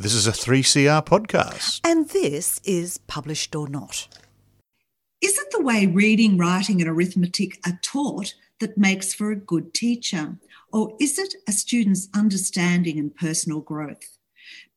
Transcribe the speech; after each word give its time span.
This 0.00 0.14
is 0.14 0.28
a 0.28 0.30
3CR 0.30 1.04
podcast. 1.04 1.80
And 1.82 2.08
this 2.10 2.60
is 2.62 2.98
Published 3.08 3.56
or 3.56 3.68
Not. 3.68 4.06
Is 5.20 5.36
it 5.36 5.48
the 5.50 5.60
way 5.60 5.86
reading, 5.86 6.38
writing, 6.38 6.80
and 6.80 6.88
arithmetic 6.88 7.58
are 7.66 7.80
taught 7.82 8.34
that 8.60 8.78
makes 8.78 9.12
for 9.12 9.32
a 9.32 9.36
good 9.36 9.74
teacher? 9.74 10.36
Or 10.72 10.96
is 11.00 11.18
it 11.18 11.34
a 11.48 11.50
student's 11.50 12.08
understanding 12.14 12.96
and 12.96 13.12
personal 13.12 13.58
growth? 13.58 14.18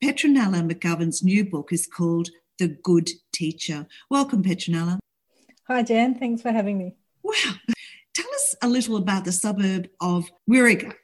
Petronella 0.03 0.67
McGovern's 0.67 1.21
new 1.21 1.45
book 1.45 1.71
is 1.71 1.85
called 1.85 2.29
The 2.57 2.69
Good 2.69 3.11
Teacher. 3.31 3.85
Welcome, 4.09 4.41
Petronella. 4.41 4.97
Hi, 5.67 5.83
Jan. 5.83 6.15
Thanks 6.15 6.41
for 6.41 6.51
having 6.51 6.79
me. 6.79 6.95
Wow. 7.21 7.53
Tell 8.15 8.33
us 8.33 8.55
a 8.63 8.67
little 8.67 8.97
about 8.97 9.25
the 9.25 9.31
suburb 9.31 9.87
of 9.99 10.31
Wirraga, 10.49 10.95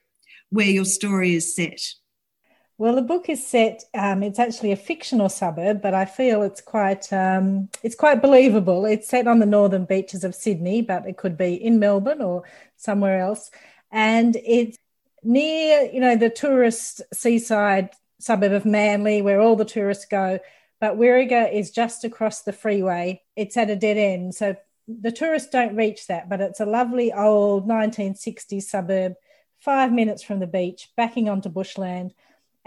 where 0.50 0.66
your 0.66 0.86
story 0.86 1.36
is 1.36 1.56
set. 1.56 1.82
Well, 2.80 2.96
the 2.96 3.02
book 3.02 3.28
is 3.28 3.46
set. 3.46 3.84
Um, 3.96 4.22
it's 4.22 4.38
actually 4.38 4.72
a 4.72 4.76
fictional 4.76 5.30
suburb, 5.30 5.82
but 5.82 5.96
I 5.96 6.06
feel 6.06 6.44
it's 6.44 6.62
quite 6.62 7.12
um, 7.12 7.70
it's 7.82 7.96
quite 7.96 8.22
believable. 8.22 8.86
It's 8.86 9.08
set 9.08 9.28
on 9.28 9.40
the 9.40 9.48
northern 9.48 9.86
beaches 9.86 10.24
of 10.24 10.36
Sydney, 10.36 10.84
but 10.84 11.08
it 11.08 11.18
could 11.18 11.38
be 11.38 11.56
in 11.56 11.80
Melbourne 11.80 12.22
or 12.22 12.44
somewhere 12.76 13.20
else. 13.20 13.50
And 13.92 14.36
it's 14.46 14.78
near, 15.24 15.90
you 15.92 16.00
know, 16.00 16.16
the 16.16 16.30
tourist 16.30 17.02
seaside 17.14 17.90
suburb 18.20 18.52
of 18.52 18.66
Manly, 18.66 19.24
where 19.24 19.42
all 19.42 19.56
the 19.56 19.66
tourists 19.66 20.06
go. 20.06 20.40
But 20.80 20.98
Wirraga 20.98 21.52
is 21.52 21.72
just 21.72 22.04
across 22.04 22.44
the 22.44 22.54
freeway. 22.54 23.24
It's 23.36 23.58
at 23.58 23.72
a 23.72 23.76
dead 23.76 23.98
end, 23.98 24.36
so 24.36 24.56
the 24.88 25.12
tourists 25.12 25.50
don't 25.50 25.76
reach 25.76 26.06
that. 26.08 26.30
But 26.30 26.42
it's 26.42 26.60
a 26.60 26.66
lovely 26.66 27.12
old 27.12 27.68
1960s 27.68 28.64
suburb, 28.64 29.16
five 29.60 29.92
minutes 29.92 30.22
from 30.22 30.38
the 30.38 30.46
beach, 30.46 30.92
backing 30.96 31.28
onto 31.28 31.50
bushland 31.50 32.14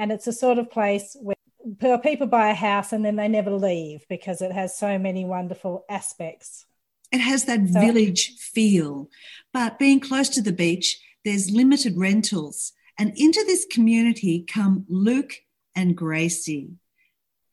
and 0.00 0.10
it's 0.10 0.26
a 0.26 0.32
sort 0.32 0.58
of 0.58 0.70
place 0.70 1.14
where 1.20 1.98
people 1.98 2.26
buy 2.26 2.48
a 2.48 2.54
house 2.54 2.90
and 2.90 3.04
then 3.04 3.16
they 3.16 3.28
never 3.28 3.50
leave 3.50 4.06
because 4.08 4.40
it 4.40 4.50
has 4.50 4.76
so 4.76 4.98
many 4.98 5.26
wonderful 5.26 5.84
aspects. 5.90 6.64
It 7.12 7.18
has 7.20 7.44
that 7.44 7.68
so, 7.68 7.80
village 7.80 8.34
feel, 8.38 9.10
but 9.52 9.78
being 9.78 10.00
close 10.00 10.30
to 10.30 10.40
the 10.40 10.52
beach, 10.52 10.98
there's 11.22 11.50
limited 11.50 11.98
rentals. 11.98 12.72
And 12.98 13.12
into 13.14 13.44
this 13.46 13.66
community 13.70 14.42
come 14.50 14.86
Luke 14.88 15.34
and 15.76 15.94
Gracie. 15.94 16.70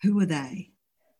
Who 0.03 0.17
are 0.21 0.25
they? 0.25 0.71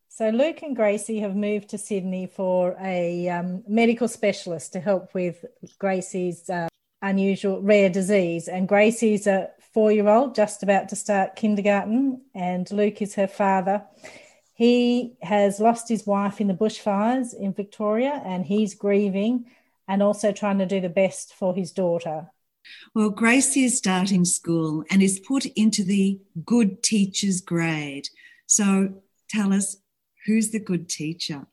So, 0.08 0.30
Luke 0.30 0.62
and 0.62 0.76
Gracie 0.76 1.20
have 1.20 1.36
moved 1.36 1.70
to 1.70 1.78
Sydney 1.78 2.28
for 2.28 2.78
a 2.82 3.28
um, 3.28 3.64
medical 3.68 4.08
specialist 4.08 4.72
to 4.74 4.80
help 4.80 5.14
with 5.14 5.44
Gracie's 5.78 6.50
uh, 6.50 6.70
unusual 7.02 7.62
rare 7.62 7.90
disease. 7.90 8.48
And 8.48 8.68
Gracie's 8.68 9.28
a 9.28 9.50
four 9.78 9.92
year 9.92 10.10
old 10.10 10.34
just 10.34 10.64
about 10.64 10.90
to 10.90 10.96
start 10.96 11.36
kindergarten, 11.36 12.20
and 12.34 12.72
Luke 12.72 13.00
is 13.00 13.14
her 13.14 13.28
father. 13.28 13.84
He 14.56 15.14
has 15.22 15.60
lost 15.60 15.88
his 15.88 16.08
wife 16.08 16.42
in 16.42 16.48
the 16.48 16.56
bushfires 16.56 17.32
in 17.32 17.54
Victoria, 17.54 18.20
and 18.26 18.44
he's 18.44 18.74
grieving 18.74 19.46
and 19.88 20.02
also 20.02 20.32
trying 20.32 20.58
to 20.58 20.66
do 20.66 20.82
the 20.82 20.90
best 20.90 21.32
for 21.36 21.54
his 21.54 21.72
daughter. 21.72 22.32
Well, 22.96 23.12
Gracie 23.12 23.66
is 23.66 23.78
starting 23.78 24.26
school 24.26 24.84
and 24.90 25.04
is 25.04 25.20
put 25.20 25.46
into 25.46 25.84
the 25.84 26.20
good 26.44 26.82
teacher's 26.82 27.40
grade. 27.40 28.10
So 28.48 28.96
tell 29.30 29.54
us, 29.54 29.78
who's 30.26 30.50
the 30.50 30.60
good 30.60 30.90
teacher? 30.90 31.46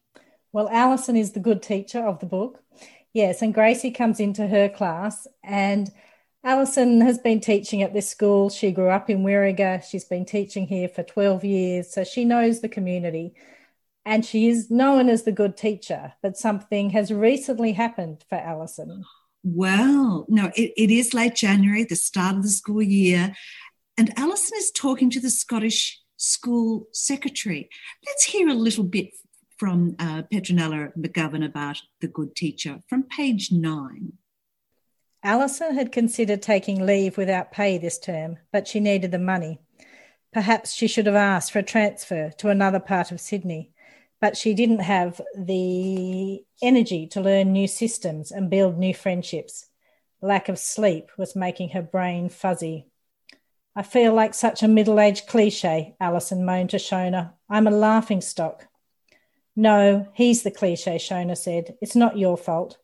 Well, 0.50 0.70
Alison 0.70 1.18
is 1.18 1.32
the 1.32 1.40
good 1.40 1.62
teacher 1.62 2.00
of 2.00 2.20
the 2.20 2.26
book. 2.26 2.62
Yes, 3.12 3.42
and 3.42 3.52
Gracie 3.52 3.90
comes 3.90 4.18
into 4.18 4.46
her 4.46 4.70
class 4.70 5.26
and 5.42 5.90
Alison 6.44 7.00
has 7.00 7.18
been 7.18 7.40
teaching 7.40 7.82
at 7.82 7.94
this 7.94 8.08
school. 8.08 8.50
She 8.50 8.70
grew 8.70 8.90
up 8.90 9.08
in 9.08 9.24
Wirraga. 9.24 9.82
She's 9.82 10.04
been 10.04 10.26
teaching 10.26 10.66
here 10.66 10.88
for 10.88 11.02
12 11.02 11.42
years. 11.42 11.92
So 11.92 12.04
she 12.04 12.26
knows 12.26 12.60
the 12.60 12.68
community 12.68 13.34
and 14.04 14.26
she 14.26 14.48
is 14.48 14.70
known 14.70 15.08
as 15.08 15.22
the 15.22 15.32
good 15.32 15.56
teacher. 15.56 16.12
But 16.22 16.36
something 16.36 16.90
has 16.90 17.10
recently 17.10 17.72
happened 17.72 18.24
for 18.28 18.36
Alison. 18.36 19.04
Well, 19.42 20.26
no, 20.28 20.50
it, 20.54 20.72
it 20.76 20.90
is 20.90 21.14
late 21.14 21.34
January, 21.34 21.84
the 21.84 21.96
start 21.96 22.36
of 22.36 22.42
the 22.42 22.50
school 22.50 22.82
year. 22.82 23.34
And 23.96 24.12
Alison 24.18 24.58
is 24.58 24.70
talking 24.70 25.08
to 25.10 25.20
the 25.20 25.30
Scottish 25.30 25.98
school 26.18 26.88
secretary. 26.92 27.70
Let's 28.06 28.24
hear 28.24 28.48
a 28.48 28.54
little 28.54 28.84
bit 28.84 29.10
from 29.56 29.96
uh, 29.98 30.22
Petronella 30.32 30.92
McGovern 30.98 31.44
about 31.44 31.80
the 32.02 32.08
good 32.08 32.36
teacher 32.36 32.80
from 32.88 33.04
page 33.04 33.50
nine. 33.50 34.12
Alison 35.24 35.74
had 35.74 35.90
considered 35.90 36.42
taking 36.42 36.84
leave 36.84 37.16
without 37.16 37.50
pay 37.50 37.78
this 37.78 37.98
term, 37.98 38.36
but 38.52 38.68
she 38.68 38.78
needed 38.78 39.10
the 39.10 39.18
money. 39.18 39.58
Perhaps 40.34 40.74
she 40.74 40.86
should 40.86 41.06
have 41.06 41.14
asked 41.14 41.50
for 41.50 41.60
a 41.60 41.62
transfer 41.62 42.30
to 42.36 42.50
another 42.50 42.78
part 42.78 43.10
of 43.10 43.20
Sydney, 43.20 43.72
but 44.20 44.36
she 44.36 44.52
didn't 44.52 44.80
have 44.80 45.22
the 45.34 46.44
energy 46.60 47.06
to 47.06 47.22
learn 47.22 47.52
new 47.52 47.66
systems 47.66 48.30
and 48.32 48.50
build 48.50 48.76
new 48.76 48.92
friendships. 48.92 49.66
Lack 50.20 50.50
of 50.50 50.58
sleep 50.58 51.10
was 51.16 51.34
making 51.34 51.70
her 51.70 51.82
brain 51.82 52.28
fuzzy. 52.28 52.86
I 53.74 53.82
feel 53.82 54.12
like 54.12 54.34
such 54.34 54.62
a 54.62 54.68
middle 54.68 55.00
aged 55.00 55.26
cliche, 55.26 55.96
Alison 56.00 56.44
moaned 56.44 56.70
to 56.70 56.76
Shona. 56.76 57.32
I'm 57.48 57.66
a 57.66 57.70
laughing 57.70 58.20
stock. 58.20 58.66
No, 59.56 60.06
he's 60.12 60.42
the 60.42 60.50
cliche, 60.50 60.96
Shona 60.96 61.36
said. 61.36 61.76
It's 61.80 61.96
not 61.96 62.18
your 62.18 62.36
fault. 62.36 62.76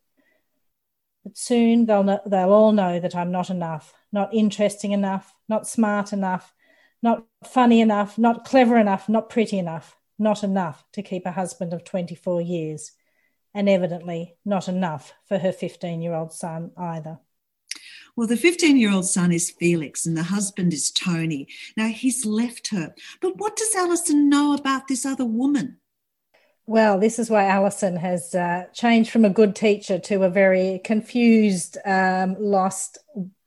But 1.25 1.36
soon 1.36 1.86
they'll, 1.86 2.03
know, 2.03 2.20
they'll 2.26 2.53
all 2.53 2.72
know 2.72 2.98
that 2.98 3.14
I'm 3.14 3.31
not 3.31 3.50
enough, 3.50 3.94
not 4.12 4.32
interesting 4.32 4.92
enough, 4.92 5.34
not 5.48 5.69
smart 5.69 6.12
enough, 6.12 6.54
not 7.03 7.25
funny 7.44 7.81
enough, 7.81 8.19
not 8.19 8.44
clever 8.44 8.78
enough, 8.78 9.08
not 9.08 9.28
pretty 9.28 9.59
enough, 9.59 9.97
not 10.19 10.42
enough 10.42 10.84
to 10.92 11.03
keep 11.03 11.26
a 11.26 11.32
husband 11.32 11.72
of 11.72 11.84
24 11.84 12.41
years, 12.41 12.92
and 13.54 13.69
evidently 13.69 14.36
not 14.44 14.69
enough 14.69 15.12
for 15.26 15.38
her 15.38 15.53
15 15.53 16.00
year 16.00 16.14
old 16.14 16.32
son 16.32 16.70
either. 16.76 17.19
Well, 18.16 18.26
the 18.26 18.36
15 18.36 18.76
year 18.76 18.92
old 18.92 19.06
son 19.06 19.32
is 19.32 19.50
Felix 19.50 20.06
and 20.06 20.16
the 20.16 20.25
husband 20.25 20.72
is 20.72 20.91
Tony. 20.91 21.48
Now 21.76 21.88
he's 21.88 22.26
left 22.26 22.69
her. 22.69 22.94
But 23.20 23.36
what 23.36 23.56
does 23.56 23.75
Alison 23.75 24.28
know 24.28 24.54
about 24.54 24.88
this 24.88 25.06
other 25.06 25.25
woman? 25.25 25.78
Well, 26.70 27.00
this 27.00 27.19
is 27.19 27.28
why 27.28 27.47
Alison 27.47 27.97
has 27.97 28.32
uh, 28.32 28.66
changed 28.72 29.10
from 29.10 29.25
a 29.25 29.28
good 29.28 29.56
teacher 29.56 29.98
to 29.98 30.22
a 30.22 30.31
very 30.31 30.81
confused, 30.84 31.76
um, 31.84 32.36
lost 32.38 32.97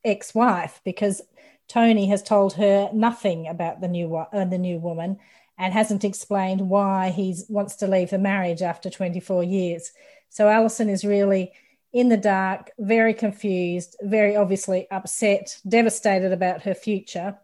ex 0.04 0.36
wife 0.36 0.82
because 0.84 1.22
Tony 1.70 2.08
has 2.08 2.22
told 2.22 2.52
her 2.56 2.90
nothing 2.92 3.48
about 3.48 3.80
the 3.80 3.88
new, 3.88 4.14
uh, 4.14 4.44
the 4.44 4.58
new 4.58 4.78
woman 4.78 5.20
and 5.58 5.72
hasn't 5.72 6.04
explained 6.04 6.70
why 6.70 7.12
he 7.12 7.34
wants 7.48 7.78
to 7.78 7.88
leave 7.88 8.10
the 8.10 8.18
marriage 8.18 8.62
after 8.62 8.90
24 8.90 9.46
years. 9.46 9.94
So 10.28 10.50
Alison 10.50 10.90
is 10.90 11.06
really 11.06 11.54
in 11.94 12.10
the 12.10 12.18
dark, 12.18 12.72
very 12.78 13.14
confused, 13.14 13.96
very 14.02 14.36
obviously 14.36 14.86
upset, 14.92 15.62
devastated 15.66 16.34
about 16.34 16.64
her 16.64 16.74
future, 16.74 17.38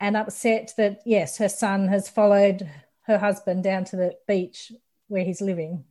and 0.00 0.16
upset 0.16 0.72
that, 0.78 1.02
yes, 1.04 1.36
her 1.36 1.50
son 1.50 1.88
has 1.88 2.08
followed 2.08 2.66
her 3.02 3.18
husband 3.18 3.62
down 3.62 3.84
to 3.84 3.96
the 3.96 4.16
beach 4.26 4.72
where 5.10 5.24
he's 5.24 5.40
living. 5.40 5.84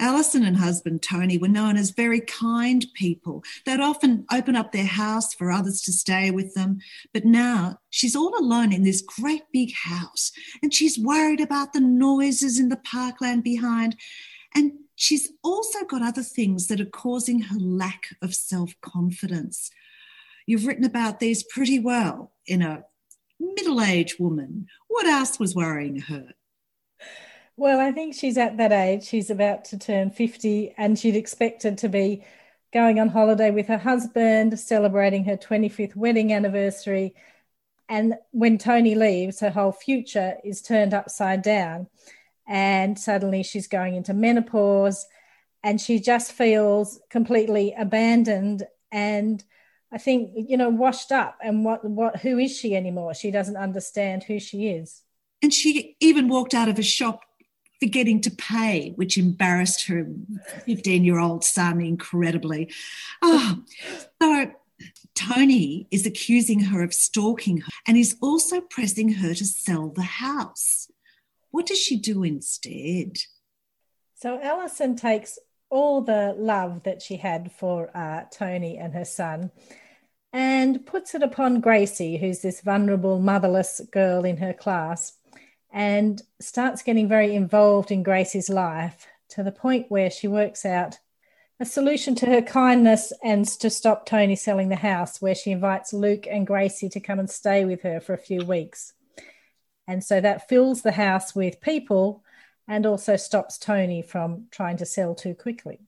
Alison 0.00 0.42
and 0.42 0.56
husband 0.56 1.02
Tony 1.02 1.36
were 1.36 1.48
known 1.48 1.76
as 1.76 1.90
very 1.90 2.20
kind 2.20 2.86
people. 2.94 3.44
They'd 3.66 3.80
often 3.80 4.24
open 4.32 4.56
up 4.56 4.72
their 4.72 4.86
house 4.86 5.34
for 5.34 5.52
others 5.52 5.82
to 5.82 5.92
stay 5.92 6.30
with 6.30 6.54
them. 6.54 6.78
But 7.12 7.24
now 7.24 7.78
she's 7.90 8.16
all 8.16 8.32
alone 8.38 8.72
in 8.72 8.84
this 8.84 9.02
great 9.02 9.42
big 9.52 9.74
house 9.74 10.32
and 10.62 10.72
she's 10.72 10.98
worried 10.98 11.40
about 11.40 11.72
the 11.72 11.80
noises 11.80 12.58
in 12.58 12.70
the 12.70 12.78
parkland 12.78 13.44
behind. 13.44 13.96
And 14.54 14.72
she's 14.96 15.30
also 15.44 15.84
got 15.84 16.02
other 16.02 16.22
things 16.22 16.68
that 16.68 16.80
are 16.80 16.86
causing 16.86 17.40
her 17.42 17.58
lack 17.58 18.16
of 18.22 18.34
self 18.34 18.74
confidence. 18.80 19.70
You've 20.46 20.66
written 20.66 20.84
about 20.84 21.20
these 21.20 21.44
pretty 21.44 21.78
well 21.78 22.32
in 22.46 22.62
a 22.62 22.84
middle 23.38 23.80
aged 23.82 24.18
woman. 24.18 24.66
What 24.88 25.06
else 25.06 25.38
was 25.38 25.54
worrying 25.54 26.00
her? 26.00 26.28
Well, 27.62 27.78
I 27.78 27.92
think 27.92 28.16
she's 28.16 28.38
at 28.38 28.56
that 28.56 28.72
age. 28.72 29.04
She's 29.04 29.30
about 29.30 29.66
to 29.66 29.78
turn 29.78 30.10
50, 30.10 30.74
and 30.76 30.98
she'd 30.98 31.14
expected 31.14 31.78
to 31.78 31.88
be 31.88 32.24
going 32.72 32.98
on 32.98 33.08
holiday 33.08 33.52
with 33.52 33.68
her 33.68 33.78
husband, 33.78 34.58
celebrating 34.58 35.22
her 35.26 35.36
25th 35.36 35.94
wedding 35.94 36.32
anniversary. 36.32 37.14
And 37.88 38.14
when 38.32 38.58
Tony 38.58 38.96
leaves, 38.96 39.38
her 39.38 39.50
whole 39.50 39.70
future 39.70 40.38
is 40.42 40.60
turned 40.60 40.92
upside 40.92 41.42
down. 41.42 41.86
And 42.48 42.98
suddenly 42.98 43.44
she's 43.44 43.68
going 43.68 43.94
into 43.94 44.12
menopause 44.12 45.06
and 45.62 45.80
she 45.80 46.00
just 46.00 46.32
feels 46.32 46.98
completely 47.10 47.76
abandoned 47.78 48.64
and 48.90 49.44
I 49.92 49.98
think, 49.98 50.32
you 50.34 50.56
know, 50.56 50.68
washed 50.68 51.12
up. 51.12 51.38
And 51.40 51.64
what, 51.64 51.84
what, 51.84 52.16
who 52.16 52.38
is 52.38 52.58
she 52.58 52.74
anymore? 52.74 53.14
She 53.14 53.30
doesn't 53.30 53.56
understand 53.56 54.24
who 54.24 54.40
she 54.40 54.66
is. 54.66 55.02
And 55.42 55.54
she 55.54 55.96
even 56.00 56.28
walked 56.28 56.54
out 56.54 56.68
of 56.68 56.80
a 56.80 56.82
shop 56.82 57.22
forgetting 57.82 58.20
to 58.20 58.30
pay, 58.30 58.92
which 58.94 59.18
embarrassed 59.18 59.88
her 59.88 60.06
15 60.66 61.04
year 61.04 61.18
old 61.18 61.42
son 61.42 61.80
incredibly. 61.80 62.72
Oh, 63.20 63.64
so 64.22 64.52
Tony 65.16 65.88
is 65.90 66.06
accusing 66.06 66.60
her 66.60 66.84
of 66.84 66.94
stalking 66.94 67.56
her 67.56 67.68
and 67.88 67.98
is 67.98 68.16
also 68.22 68.60
pressing 68.60 69.14
her 69.14 69.34
to 69.34 69.44
sell 69.44 69.88
the 69.88 70.02
house. 70.02 70.92
What 71.50 71.66
does 71.66 71.80
she 71.80 71.98
do 71.98 72.22
instead? 72.22 73.18
So 74.14 74.40
Alison 74.40 74.94
takes 74.94 75.40
all 75.68 76.02
the 76.02 76.36
love 76.38 76.84
that 76.84 77.02
she 77.02 77.16
had 77.16 77.50
for 77.50 77.90
uh, 77.96 78.26
Tony 78.30 78.78
and 78.78 78.94
her 78.94 79.04
son 79.04 79.50
and 80.32 80.86
puts 80.86 81.16
it 81.16 81.22
upon 81.24 81.60
Gracie, 81.60 82.16
who's 82.16 82.42
this 82.42 82.60
vulnerable, 82.60 83.18
motherless 83.18 83.80
girl 83.90 84.24
in 84.24 84.36
her 84.36 84.52
class, 84.52 85.14
and 85.72 86.20
starts 86.40 86.82
getting 86.82 87.08
very 87.08 87.34
involved 87.34 87.90
in 87.90 88.02
Gracie's 88.02 88.50
life 88.50 89.06
to 89.30 89.42
the 89.42 89.52
point 89.52 89.86
where 89.88 90.10
she 90.10 90.28
works 90.28 90.66
out 90.66 90.98
a 91.58 91.64
solution 91.64 92.14
to 92.16 92.26
her 92.26 92.42
kindness 92.42 93.12
and 93.22 93.46
to 93.46 93.70
stop 93.70 94.04
Tony 94.04 94.36
selling 94.36 94.68
the 94.68 94.76
house, 94.76 95.22
where 95.22 95.34
she 95.34 95.52
invites 95.52 95.92
Luke 95.92 96.26
and 96.28 96.46
Gracie 96.46 96.88
to 96.90 97.00
come 97.00 97.18
and 97.18 97.30
stay 97.30 97.64
with 97.64 97.82
her 97.82 98.00
for 98.00 98.14
a 98.14 98.18
few 98.18 98.44
weeks. 98.44 98.92
And 99.86 100.02
so 100.02 100.20
that 100.20 100.48
fills 100.48 100.82
the 100.82 100.92
house 100.92 101.34
with 101.34 101.60
people 101.60 102.24
and 102.68 102.84
also 102.84 103.16
stops 103.16 103.58
Tony 103.58 104.02
from 104.02 104.46
trying 104.50 104.76
to 104.78 104.86
sell 104.86 105.14
too 105.14 105.34
quickly. 105.34 105.80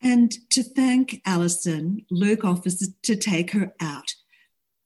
And 0.00 0.32
to 0.50 0.62
thank 0.62 1.20
Alison, 1.24 2.04
Luke 2.10 2.44
offers 2.44 2.88
to 3.02 3.16
take 3.16 3.52
her 3.52 3.72
out 3.80 4.14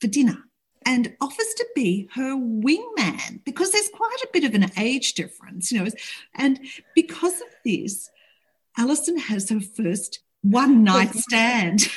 for 0.01 0.09
dinner 0.09 0.39
and 0.87 1.15
offers 1.21 1.53
to 1.57 1.67
be 1.75 2.09
her 2.15 2.37
wingman 2.37 3.45
because 3.45 3.73
there's 3.73 3.89
quite 3.89 4.17
a 4.23 4.29
bit 4.33 4.45
of 4.45 4.55
an 4.55 4.71
age 4.79 5.15
difference, 5.15 5.73
you 5.73 5.83
know. 5.83 5.91
And 6.37 6.61
because 6.95 7.41
of 7.41 7.49
this, 7.65 8.09
Alison 8.79 9.19
has 9.19 9.51
her 9.51 9.61
first 9.61 10.21
one 10.43 10.85
night 10.85 11.13
stand. 11.15 11.89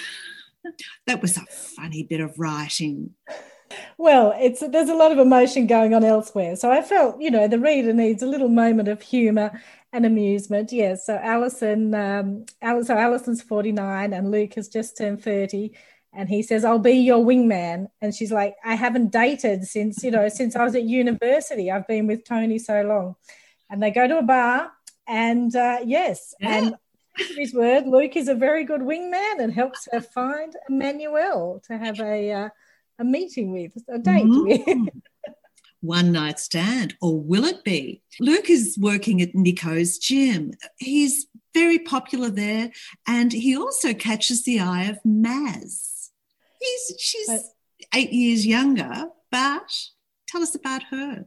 that 1.06 1.22
was 1.22 1.38
a 1.38 1.46
funny 1.46 2.04
bit 2.04 2.20
of 2.20 2.38
writing. 2.40 3.12
Well, 4.00 4.34
it's 4.40 4.62
there's 4.62 4.90
a 4.90 4.96
lot 4.96 5.12
of 5.12 5.20
emotion 5.20 5.68
going 5.68 5.94
on 5.94 6.04
elsewhere. 6.04 6.56
So 6.56 6.72
I 6.72 6.82
felt, 6.82 7.22
you 7.22 7.30
know, 7.30 7.48
the 7.48 7.60
reader 7.60 7.94
needs 7.94 8.24
a 8.24 8.28
little 8.28 8.50
moment 8.50 8.88
of 8.88 9.04
humour 9.04 9.62
and 9.94 10.06
amusement. 10.06 10.72
Yes. 10.72 11.06
So 11.06 11.16
Alison, 11.16 11.94
um, 11.94 12.46
so 12.62 12.96
Alison's 12.96 13.44
49 13.44 14.14
and 14.14 14.32
Luke 14.32 14.56
has 14.56 14.68
just 14.68 14.98
turned 14.98 15.24
30 15.24 15.74
and 16.14 16.30
he 16.30 16.42
says 16.42 16.66
i'll 16.66 16.80
be 16.80 16.94
your 16.94 17.24
wingman 17.24 17.88
and 18.02 18.16
she's 18.16 18.32
like 18.32 18.56
i 18.64 18.76
haven't 18.76 19.12
dated 19.12 19.66
since 19.66 20.04
you 20.04 20.12
know 20.12 20.28
since 20.28 20.56
i 20.56 20.64
was 20.64 20.76
at 20.76 20.84
university 20.84 21.72
i've 21.72 21.88
been 21.88 22.08
with 22.08 22.24
tony 22.24 22.58
so 22.58 22.82
long 22.82 23.16
and 23.70 23.82
they 23.82 23.92
go 23.92 24.08
to 24.08 24.18
a 24.18 24.24
bar 24.24 24.72
and 25.10 25.54
uh, 25.56 25.80
yes, 25.84 26.36
yeah. 26.40 26.58
and 26.58 26.76
his 27.36 27.54
word, 27.54 27.88
Luke 27.88 28.16
is 28.16 28.28
a 28.28 28.36
very 28.36 28.64
good 28.64 28.82
wingman 28.82 29.40
and 29.40 29.52
helps 29.52 29.88
her 29.92 30.02
find 30.02 30.56
Emmanuel 30.70 31.62
to 31.66 31.78
have 31.78 32.00
a 32.00 32.32
uh, 32.32 32.50
a 33.00 33.04
meeting 33.04 33.52
with, 33.52 33.74
a 33.90 33.98
date 33.98 34.26
mm-hmm. 34.26 34.84
with. 34.86 34.90
One 35.82 36.12
night 36.12 36.40
stand, 36.40 36.96
or 37.02 37.20
will 37.20 37.46
it 37.46 37.64
be? 37.64 38.04
Luke 38.20 38.50
is 38.50 38.78
working 38.80 39.22
at 39.22 39.34
Nico's 39.34 39.98
gym. 39.98 40.52
He's 40.78 41.26
very 41.54 41.80
popular 41.80 42.30
there, 42.30 42.72
and 43.08 43.32
he 43.32 43.58
also 43.58 43.94
catches 43.94 44.44
the 44.44 44.60
eye 44.60 44.84
of 44.84 45.00
Maz. 45.08 45.99
He's 46.60 46.94
she's 47.00 47.28
but, 47.28 47.42
eight 47.94 48.12
years 48.12 48.46
younger, 48.46 49.08
but 49.32 49.74
tell 50.28 50.42
us 50.42 50.56
about 50.56 50.84
her. 50.84 51.26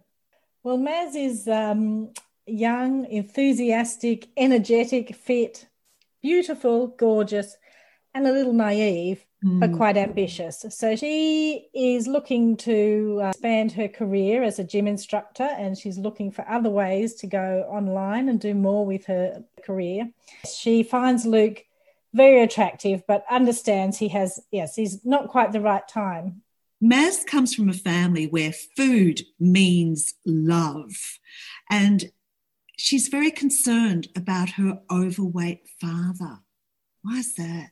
Well, 0.63 0.79
Maz 0.79 1.17
is 1.17 1.49
um, 1.49 2.13
young, 2.47 3.07
enthusiastic, 3.07 4.29
energetic, 4.37 5.15
fit, 5.15 5.67
beautiful, 6.23 6.89
gorgeous, 6.89 7.57
and 8.15 8.27
a 8.27 8.33
little 8.33 8.53
naive, 8.53 9.25
mm. 9.45 9.59
but 9.59 9.71
hmm. 9.71 9.77
quite 9.77 9.97
ambitious. 9.97 10.65
So 10.69 10.95
she 10.97 11.69
is 11.75 12.07
looking 12.07 12.57
to 12.59 13.21
uh, 13.23 13.29
expand 13.31 13.73
her 13.73 13.89
career 13.89 14.43
as 14.43 14.59
a 14.59 14.65
gym 14.65 14.87
instructor 14.87 15.49
and 15.57 15.77
she's 15.77 15.99
looking 15.99 16.31
for 16.31 16.47
other 16.49 16.71
ways 16.71 17.15
to 17.17 17.27
go 17.27 17.67
online 17.69 18.29
and 18.29 18.39
do 18.39 18.55
more 18.55 18.85
with 18.85 19.07
her 19.07 19.43
career. 19.65 20.11
She 20.47 20.83
finds 20.83 21.25
Luke 21.25 21.65
very 22.15 22.43
attractive, 22.43 23.03
but 23.07 23.25
understands 23.31 23.99
he 23.99 24.09
has, 24.09 24.41
yes, 24.51 24.77
he's 24.77 25.05
not 25.05 25.29
quite 25.29 25.53
the 25.53 25.61
right 25.61 25.87
time. 25.89 26.43
Maz 26.83 27.25
comes 27.25 27.55
from 27.55 27.69
a 27.69 27.75
family 27.75 28.27
where 28.27 28.53
food 28.53 29.23
means 29.39 30.15
love. 30.27 30.93
And 31.71 32.11
she's 32.77 33.09
very 33.09 33.31
concerned 33.31 34.09
about 34.17 34.51
her 34.51 34.81
overweight 34.91 35.69
father. 35.81 36.41
Why 37.03 37.19
is 37.19 37.35
that? 37.37 37.71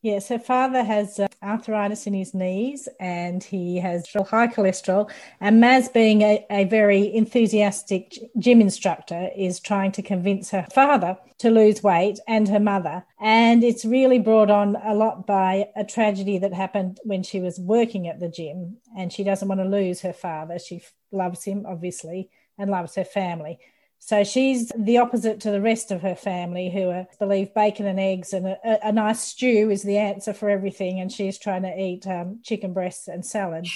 Yes, 0.00 0.28
her 0.28 0.38
father 0.38 0.84
has 0.84 1.18
uh, 1.18 1.26
arthritis 1.42 2.06
in 2.06 2.14
his 2.14 2.32
knees 2.32 2.88
and 3.00 3.42
he 3.42 3.78
has 3.78 4.06
high 4.28 4.46
cholesterol. 4.46 5.10
And 5.40 5.60
Maz, 5.60 5.92
being 5.92 6.22
a, 6.22 6.46
a, 6.50 6.66
very 6.66 7.12
enthusiastic 7.12 8.16
gym 8.38 8.60
instructor, 8.60 9.28
is 9.36 9.58
trying 9.58 9.90
to 9.92 10.02
convince 10.02 10.50
her 10.50 10.68
father 10.72 11.18
to 11.38 11.50
lose 11.50 11.82
weight 11.82 12.20
and 12.28 12.48
her 12.48 12.60
mother. 12.60 13.04
And 13.20 13.64
it's 13.64 13.84
really 13.84 14.20
brought 14.20 14.50
on 14.50 14.76
a 14.84 14.94
lot 14.94 15.26
by 15.26 15.68
a 15.74 15.84
tragedy 15.84 16.38
that 16.38 16.54
happened 16.54 17.00
when 17.02 17.24
she 17.24 17.40
was 17.40 17.58
working 17.58 18.06
at 18.06 18.20
the 18.20 18.28
gym. 18.28 18.76
And 18.96 19.12
she 19.12 19.24
doesn't 19.24 19.48
want 19.48 19.60
to 19.60 19.68
lose 19.68 20.00
her 20.02 20.12
father. 20.12 20.60
She 20.60 20.80
loves 21.10 21.42
him, 21.42 21.66
obviously, 21.66 22.30
and 22.56 22.70
loves 22.70 22.94
her 22.94 23.04
family. 23.04 23.58
So 23.98 24.24
she's 24.24 24.72
the 24.76 24.98
opposite 24.98 25.40
to 25.40 25.50
the 25.50 25.60
rest 25.60 25.90
of 25.90 26.02
her 26.02 26.14
family 26.14 26.70
who 26.70 26.88
are, 26.90 27.06
believe 27.18 27.52
bacon 27.54 27.86
and 27.86 28.00
eggs 28.00 28.32
and 28.32 28.46
a, 28.46 28.88
a, 28.88 28.92
nice 28.92 29.20
stew 29.20 29.70
is 29.70 29.82
the 29.82 29.98
answer 29.98 30.32
for 30.32 30.48
everything. 30.48 31.00
And 31.00 31.12
she's 31.12 31.38
trying 31.38 31.62
to 31.62 31.78
eat 31.78 32.06
um, 32.06 32.40
chicken 32.42 32.72
breasts 32.72 33.08
and 33.08 33.24
salad. 33.24 33.66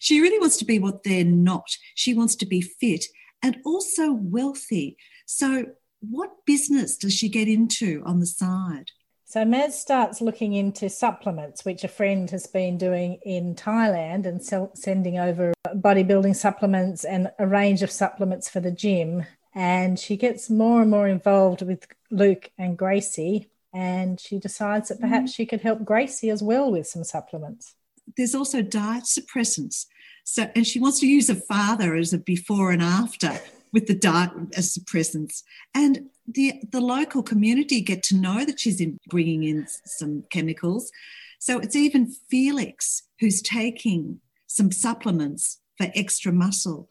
She 0.00 0.20
really 0.20 0.38
wants 0.38 0.56
to 0.58 0.64
be 0.64 0.78
what 0.78 1.02
they're 1.02 1.24
not. 1.24 1.68
She 1.94 2.14
wants 2.14 2.36
to 2.36 2.46
be 2.46 2.60
fit 2.60 3.04
and 3.42 3.58
also 3.64 4.12
wealthy. 4.12 4.96
So, 5.26 5.66
what 6.00 6.44
business 6.44 6.96
does 6.96 7.14
she 7.14 7.28
get 7.28 7.48
into 7.48 8.02
on 8.04 8.20
the 8.20 8.26
side? 8.26 8.90
So 9.28 9.44
Maz 9.44 9.72
starts 9.72 10.20
looking 10.20 10.54
into 10.54 10.88
supplements, 10.88 11.64
which 11.64 11.82
a 11.82 11.88
friend 11.88 12.30
has 12.30 12.46
been 12.46 12.78
doing 12.78 13.18
in 13.24 13.56
Thailand 13.56 14.24
and 14.24 14.40
sending 14.78 15.18
over 15.18 15.52
bodybuilding 15.74 16.36
supplements 16.36 17.04
and 17.04 17.32
a 17.40 17.46
range 17.46 17.82
of 17.82 17.90
supplements 17.90 18.48
for 18.48 18.60
the 18.60 18.70
gym 18.70 19.26
and 19.56 19.98
she 19.98 20.18
gets 20.18 20.50
more 20.50 20.82
and 20.82 20.90
more 20.90 21.08
involved 21.08 21.62
with 21.62 21.88
Luke 22.10 22.50
and 22.58 22.76
Gracie. 22.76 23.48
And 23.72 24.20
she 24.20 24.38
decides 24.38 24.90
that 24.90 25.00
perhaps 25.00 25.32
mm-hmm. 25.32 25.36
she 25.36 25.46
could 25.46 25.62
help 25.62 25.82
Gracie 25.82 26.30
as 26.30 26.42
well 26.42 26.70
with 26.70 26.86
some 26.86 27.04
supplements. 27.04 27.74
There's 28.16 28.34
also 28.34 28.60
diet 28.60 29.04
suppressants. 29.04 29.86
So, 30.24 30.50
and 30.54 30.66
she 30.66 30.78
wants 30.78 31.00
to 31.00 31.06
use 31.06 31.30
a 31.30 31.34
father 31.34 31.94
as 31.94 32.12
a 32.12 32.18
before 32.18 32.70
and 32.70 32.82
after 32.82 33.40
with 33.72 33.86
the 33.86 33.94
diet 33.94 34.30
as 34.54 34.76
suppressants. 34.76 35.42
And 35.74 36.10
the, 36.28 36.60
the 36.70 36.80
local 36.80 37.22
community 37.22 37.80
get 37.80 38.02
to 38.04 38.16
know 38.16 38.44
that 38.44 38.60
she's 38.60 38.80
in 38.80 38.98
bringing 39.08 39.44
in 39.44 39.66
some 39.84 40.24
chemicals. 40.30 40.92
So 41.38 41.58
it's 41.60 41.76
even 41.76 42.12
Felix 42.28 43.04
who's 43.20 43.40
taking 43.40 44.20
some 44.46 44.70
supplements 44.70 45.60
for 45.78 45.88
extra 45.94 46.32
muscle. 46.32 46.90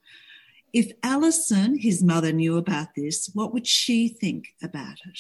If 0.76 0.92
Alison, 1.04 1.78
his 1.78 2.04
mother, 2.04 2.34
knew 2.34 2.58
about 2.58 2.90
this, 2.98 3.30
what 3.34 3.54
would 3.54 3.66
she 3.66 4.10
think 4.10 4.50
about 4.62 4.98
it? 5.08 5.20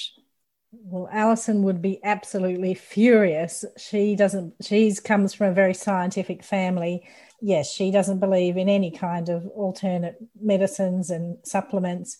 Well, 0.73 1.07
Alison 1.09 1.63
would 1.63 1.81
be 1.81 2.03
absolutely 2.03 2.73
furious. 2.73 3.63
She 3.77 4.17
doesn't, 4.17 4.53
she 4.61 4.93
comes 4.95 5.33
from 5.33 5.47
a 5.47 5.53
very 5.53 5.73
scientific 5.73 6.43
family. 6.43 7.07
Yes, 7.39 7.71
she 7.71 7.89
doesn't 7.89 8.19
believe 8.19 8.57
in 8.57 8.67
any 8.67 8.91
kind 8.91 9.29
of 9.29 9.47
alternate 9.47 10.17
medicines 10.37 11.09
and 11.09 11.37
supplements. 11.45 12.17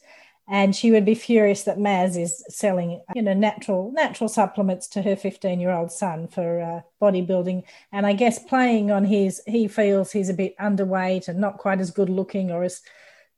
And 0.48 0.74
she 0.74 0.92
would 0.92 1.04
be 1.04 1.16
furious 1.16 1.64
that 1.64 1.78
Maz 1.78 2.16
is 2.18 2.42
selling, 2.48 3.02
you 3.16 3.22
know, 3.22 3.34
natural 3.34 3.92
natural 3.92 4.30
supplements 4.30 4.88
to 4.90 5.02
her 5.02 5.18
15 5.18 5.60
year 5.60 5.72
old 5.72 5.92
son 5.92 6.30
for 6.30 6.62
uh, 6.62 6.82
bodybuilding. 7.06 7.64
And 7.92 8.06
I 8.06 8.14
guess 8.14 8.40
playing 8.40 8.92
on 8.92 9.04
his, 9.04 9.42
he 9.46 9.68
feels 9.68 10.14
he's 10.14 10.30
a 10.30 10.34
bit 10.34 10.58
underweight 10.58 11.28
and 11.28 11.42
not 11.42 11.58
quite 11.58 11.82
as 11.82 11.92
good 11.92 12.10
looking 12.10 12.50
or 12.50 12.64
as 12.64 12.82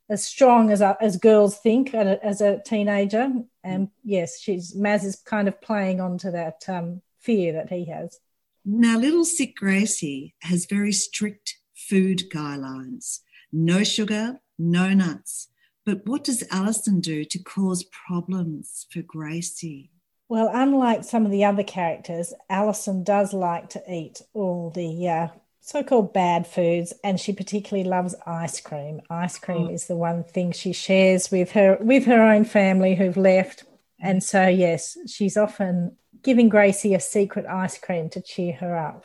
as 0.10 0.24
strong 0.24 0.72
as 0.72 0.82
as 0.82 1.18
girls 1.18 1.58
think 1.60 1.94
as 1.94 2.42
a 2.42 2.62
teenager. 2.66 3.32
And 3.64 3.90
yes, 4.04 4.40
she's 4.40 4.76
Maz 4.76 5.04
is 5.04 5.16
kind 5.18 5.48
of 5.48 5.62
playing 5.62 6.00
onto 6.00 6.32
that 6.32 6.64
um, 6.68 7.02
fear 7.20 7.54
that 7.54 7.70
he 7.70 7.86
has. 7.86 8.20
Now, 8.66 8.98
little 8.98 9.26
sick 9.26 9.56
Gracie 9.56 10.36
has 10.42 10.66
very 10.66 10.92
strict 10.92 11.58
food 11.76 12.30
guidelines: 12.30 13.20
no 13.52 13.84
sugar, 13.84 14.40
no 14.58 14.94
nuts. 14.94 15.50
But 15.86 16.06
what 16.06 16.26
does 16.26 16.44
Alison 16.52 17.00
do 17.00 17.24
to 17.24 17.40
cause 17.40 17.86
problems 17.86 18.88
for 18.92 19.02
Gracie? 19.02 19.90
Well, 20.30 20.50
unlike 20.52 21.06
some 21.06 21.26
of 21.26 21.32
the 21.32 21.46
other 21.46 21.64
characters, 21.64 22.34
Alison 22.50 23.06
does 23.06 23.32
like 23.32 23.70
to 23.70 23.84
eat 23.90 24.22
all 24.34 24.70
the 24.70 25.08
uh, 25.08 25.28
so 25.68 25.84
called 25.84 26.14
bad 26.14 26.48
foods 26.48 26.94
and 27.04 27.20
she 27.20 27.34
particularly 27.34 27.88
loves 27.88 28.16
ice 28.26 28.62
cream 28.62 29.02
ice 29.10 29.38
cream 29.38 29.68
oh. 29.70 29.74
is 29.74 29.88
the 29.88 29.96
one 29.98 30.24
thing 30.24 30.52
she 30.52 30.72
shares 30.72 31.30
with 31.30 31.52
her 31.52 31.78
with 31.82 32.06
her 32.06 32.22
own 32.22 32.46
family 32.46 32.96
who've 32.96 33.18
left 33.18 33.66
and 34.00 34.24
so 34.24 34.48
yes 34.48 34.98
she's 35.08 35.36
often 35.36 35.96
giving 36.24 36.48
gracie 36.48 36.94
a 36.94 37.00
secret 37.00 37.46
ice 37.46 37.78
cream 37.78 38.10
to 38.10 38.22
cheer 38.22 38.54
her 38.54 38.78
up 38.78 39.04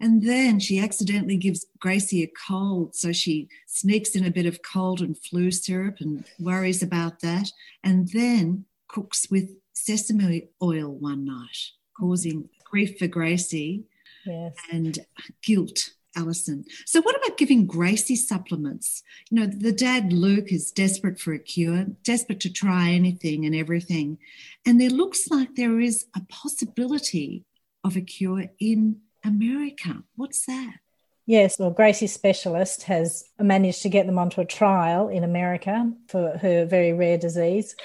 And 0.00 0.22
then 0.22 0.60
she 0.60 0.78
accidentally 0.78 1.36
gives 1.36 1.66
Gracie 1.80 2.22
a 2.22 2.30
cold. 2.48 2.94
So 2.94 3.12
she 3.12 3.48
sneaks 3.66 4.14
in 4.14 4.24
a 4.24 4.30
bit 4.30 4.46
of 4.46 4.60
cold 4.62 5.00
and 5.00 5.18
flu 5.18 5.50
syrup 5.50 5.96
and 5.98 6.24
worries 6.38 6.84
about 6.84 7.18
that. 7.26 7.50
And 7.82 8.06
then 8.12 8.64
cooks 8.86 9.26
with 9.28 9.50
sesame 9.72 10.50
oil 10.62 10.90
one 10.94 11.24
night, 11.24 11.58
causing 11.98 12.48
grief 12.70 12.98
for 12.98 13.08
Gracie 13.08 13.82
Yes. 14.24 14.54
and 14.70 14.98
guilt 15.42 15.78
Alison. 16.18 16.64
So 16.84 17.00
what 17.00 17.16
about 17.16 17.38
giving 17.38 17.66
Gracie 17.66 18.16
supplements? 18.16 19.02
You 19.30 19.40
know, 19.40 19.46
the 19.46 19.72
dad 19.72 20.12
Luke 20.12 20.50
is 20.52 20.72
desperate 20.72 21.20
for 21.20 21.32
a 21.32 21.38
cure, 21.38 21.86
desperate 22.02 22.40
to 22.40 22.52
try 22.52 22.90
anything 22.90 23.46
and 23.46 23.54
everything. 23.54 24.18
And 24.66 24.80
there 24.80 24.90
looks 24.90 25.30
like 25.30 25.54
there 25.54 25.80
is 25.80 26.06
a 26.16 26.20
possibility 26.28 27.44
of 27.84 27.96
a 27.96 28.00
cure 28.00 28.46
in 28.58 29.00
America. 29.24 30.02
What's 30.16 30.46
that? 30.46 30.74
Yes, 31.26 31.58
well, 31.58 31.70
Gracie's 31.70 32.14
specialist 32.14 32.84
has 32.84 33.22
managed 33.38 33.82
to 33.82 33.90
get 33.90 34.06
them 34.06 34.18
onto 34.18 34.40
a 34.40 34.46
trial 34.46 35.08
in 35.08 35.24
America 35.24 35.92
for 36.08 36.38
her 36.38 36.64
very 36.64 36.94
rare 36.94 37.18
disease. 37.18 37.76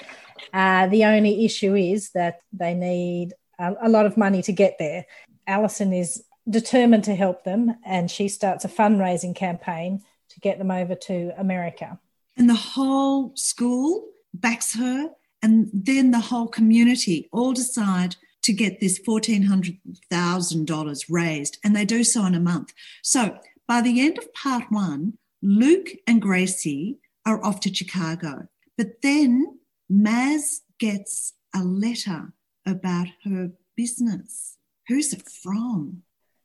Uh, 0.52 0.86
the 0.88 1.04
only 1.04 1.44
issue 1.44 1.74
is 1.74 2.10
that 2.12 2.40
they 2.52 2.74
need 2.74 3.34
a, 3.58 3.74
a 3.82 3.88
lot 3.88 4.06
of 4.06 4.16
money 4.16 4.42
to 4.42 4.52
get 4.52 4.76
there. 4.78 5.04
Alison 5.46 5.92
is 5.92 6.23
determined 6.48 7.04
to 7.04 7.14
help 7.14 7.44
them, 7.44 7.76
and 7.84 8.10
she 8.10 8.28
starts 8.28 8.64
a 8.64 8.68
fundraising 8.68 9.34
campaign 9.34 10.02
to 10.30 10.40
get 10.40 10.58
them 10.58 10.70
over 10.70 10.94
to 10.94 11.32
America. 11.38 11.98
And 12.36 12.50
the 12.50 12.54
whole 12.54 13.32
school 13.36 14.08
backs 14.32 14.76
her, 14.76 15.10
and 15.42 15.70
then 15.72 16.10
the 16.10 16.20
whole 16.20 16.48
community 16.48 17.28
all 17.32 17.52
decide 17.52 18.16
to 18.42 18.52
get 18.52 18.80
this 18.80 19.00
$1,400,000 19.00 21.04
raised, 21.08 21.58
and 21.64 21.74
they 21.74 21.84
do 21.84 22.04
so 22.04 22.26
in 22.26 22.34
a 22.34 22.40
month. 22.40 22.72
So 23.02 23.38
by 23.66 23.80
the 23.80 24.00
end 24.00 24.18
of 24.18 24.32
part 24.34 24.64
one, 24.70 25.14
Luke 25.42 25.88
and 26.06 26.20
Gracie 26.20 26.98
are 27.24 27.42
off 27.44 27.60
to 27.60 27.74
Chicago. 27.74 28.48
But 28.76 29.00
then 29.02 29.58
Maz 29.90 30.60
gets 30.78 31.32
a 31.54 31.62
letter 31.62 32.32
about 32.66 33.08
her 33.24 33.52
business. 33.76 34.58
Who's 34.88 35.12
it 35.12 35.28
from? 35.28 36.02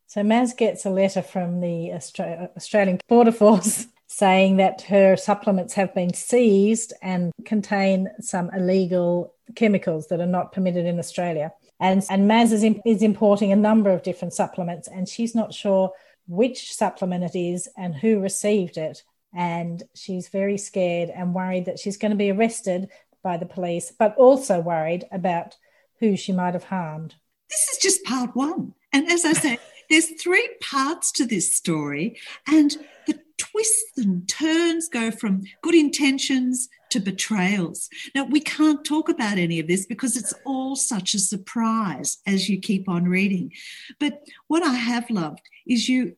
So 0.10 0.22
Maz 0.22 0.58
gets 0.58 0.88
a 0.88 0.90
letter 0.90 1.22
from 1.22 1.62
the 1.62 1.92
Austra- 1.94 2.50
Australian 2.58 3.00
Border 3.08 3.32
Force 3.32 3.86
saying 4.08 4.58
that 4.58 4.82
her 4.82 5.16
supplements 5.16 5.76
have 5.76 5.94
been 5.94 6.16
seized 6.16 6.94
and 7.04 7.32
contain 7.46 8.10
some 8.20 8.50
illegal 8.50 9.36
chemicals 9.56 10.08
that 10.08 10.20
are 10.20 10.26
not 10.26 10.52
permitted 10.52 10.88
in 10.88 10.98
Australia. 10.98 11.54
And, 11.80 12.04
and 12.10 12.28
Maz 12.28 12.52
is, 12.52 12.66
is 12.88 13.04
importing 13.04 13.52
a 13.52 13.56
number 13.56 13.92
of 13.92 14.02
different 14.02 14.34
supplements, 14.34 14.88
and 14.88 15.08
she's 15.08 15.36
not 15.36 15.54
sure 15.54 15.92
which 16.28 16.74
supplement 16.74 17.24
it 17.24 17.38
is 17.38 17.70
and 17.78 17.94
who 17.94 18.20
received 18.20 18.78
it. 18.78 19.04
And 19.36 19.84
she's 19.94 20.28
very 20.28 20.58
scared 20.58 21.12
and 21.12 21.36
worried 21.36 21.66
that 21.66 21.78
she's 21.78 21.98
going 21.98 22.12
to 22.12 22.18
be 22.18 22.32
arrested 22.32 22.90
by 23.22 23.38
the 23.38 23.46
police, 23.46 23.92
but 23.92 24.16
also 24.16 24.60
worried 24.60 25.06
about 25.12 25.56
who 26.00 26.18
she 26.18 26.32
might 26.32 26.56
have 26.56 26.64
harmed. 26.64 27.14
This 27.48 27.68
is 27.74 27.78
just 27.78 28.04
part 28.04 28.36
one. 28.36 28.74
And 28.92 29.08
as 29.08 29.24
I 29.24 29.34
say, 29.34 29.60
there's 29.90 30.22
three 30.22 30.50
parts 30.62 31.12
to 31.14 31.26
this 31.26 31.56
story, 31.56 32.20
and 32.48 32.78
the 33.08 33.20
twists 33.38 33.98
and 33.98 34.28
turns 34.28 34.90
go 34.90 35.12
from 35.12 35.44
good 35.62 35.76
intentions 35.76 36.70
to 36.90 37.00
betrayals. 37.00 37.90
Now, 38.14 38.26
we 38.26 38.40
can't 38.40 38.84
talk 38.84 39.10
about 39.10 39.38
any 39.38 39.60
of 39.60 39.68
this 39.68 39.86
because 39.86 40.18
it's 40.18 40.34
all 40.46 40.76
such 40.76 41.14
a 41.14 41.20
surprise 41.20 42.18
as 42.26 42.50
you 42.50 42.60
keep 42.60 42.90
on 42.90 43.06
reading. 43.06 43.52
But 44.00 44.24
what 44.48 44.64
I 44.64 44.74
have 44.74 45.10
loved 45.10 45.42
is 45.68 45.88
you 45.88 46.16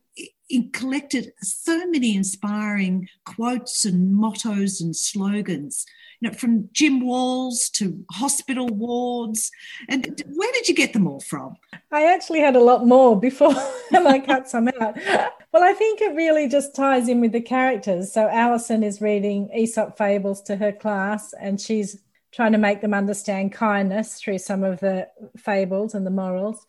collected 0.72 1.32
so 1.40 1.86
many 1.86 2.16
inspiring 2.16 3.08
quotes 3.24 3.84
and 3.84 4.14
mottos 4.14 4.80
and 4.80 4.94
slogans 4.94 5.86
you 6.22 6.28
know, 6.28 6.34
from 6.34 6.68
gym 6.72 7.04
walls 7.04 7.68
to 7.70 8.04
hospital 8.12 8.68
wards. 8.68 9.50
And 9.88 10.22
where 10.32 10.52
did 10.52 10.68
you 10.68 10.74
get 10.74 10.92
them 10.92 11.08
all 11.08 11.18
from? 11.18 11.56
I 11.90 12.14
actually 12.14 12.38
had 12.38 12.54
a 12.54 12.62
lot 12.62 12.86
more 12.86 13.18
before 13.18 13.52
I 13.92 14.20
cut 14.20 14.48
some 14.48 14.68
out. 14.68 14.96
Well, 15.52 15.64
I 15.64 15.72
think 15.72 16.00
it 16.00 16.14
really 16.14 16.48
just 16.48 16.76
ties 16.76 17.08
in 17.08 17.20
with 17.20 17.32
the 17.32 17.40
characters. 17.40 18.12
So 18.12 18.28
Alison 18.28 18.84
is 18.84 19.00
reading 19.00 19.50
Aesop 19.52 19.98
fables 19.98 20.40
to 20.42 20.54
her 20.54 20.70
class 20.70 21.34
and 21.40 21.60
she's 21.60 22.00
trying 22.30 22.52
to 22.52 22.58
make 22.58 22.82
them 22.82 22.94
understand 22.94 23.52
kindness 23.52 24.14
through 24.14 24.38
some 24.38 24.62
of 24.62 24.78
the 24.78 25.08
fables 25.36 25.92
and 25.92 26.06
the 26.06 26.10
morals. 26.10 26.64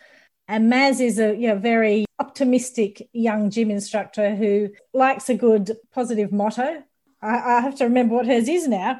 And 0.48 0.74
Maz 0.74 1.00
is 1.00 1.20
a 1.20 1.36
you 1.36 1.50
know, 1.50 1.60
very 1.60 2.06
optimistic 2.18 3.08
young 3.14 3.52
gym 3.52 3.70
instructor 3.70 4.36
who 4.36 4.70
likes 4.94 5.30
a 5.30 5.36
good 5.36 5.78
positive 5.94 6.32
motto. 6.32 6.84
I, 7.24 7.58
I 7.58 7.62
have 7.62 7.76
to 7.76 7.86
remember 7.86 8.16
what 8.16 8.28
hers 8.28 8.50
is 8.50 8.68
now. 8.68 9.00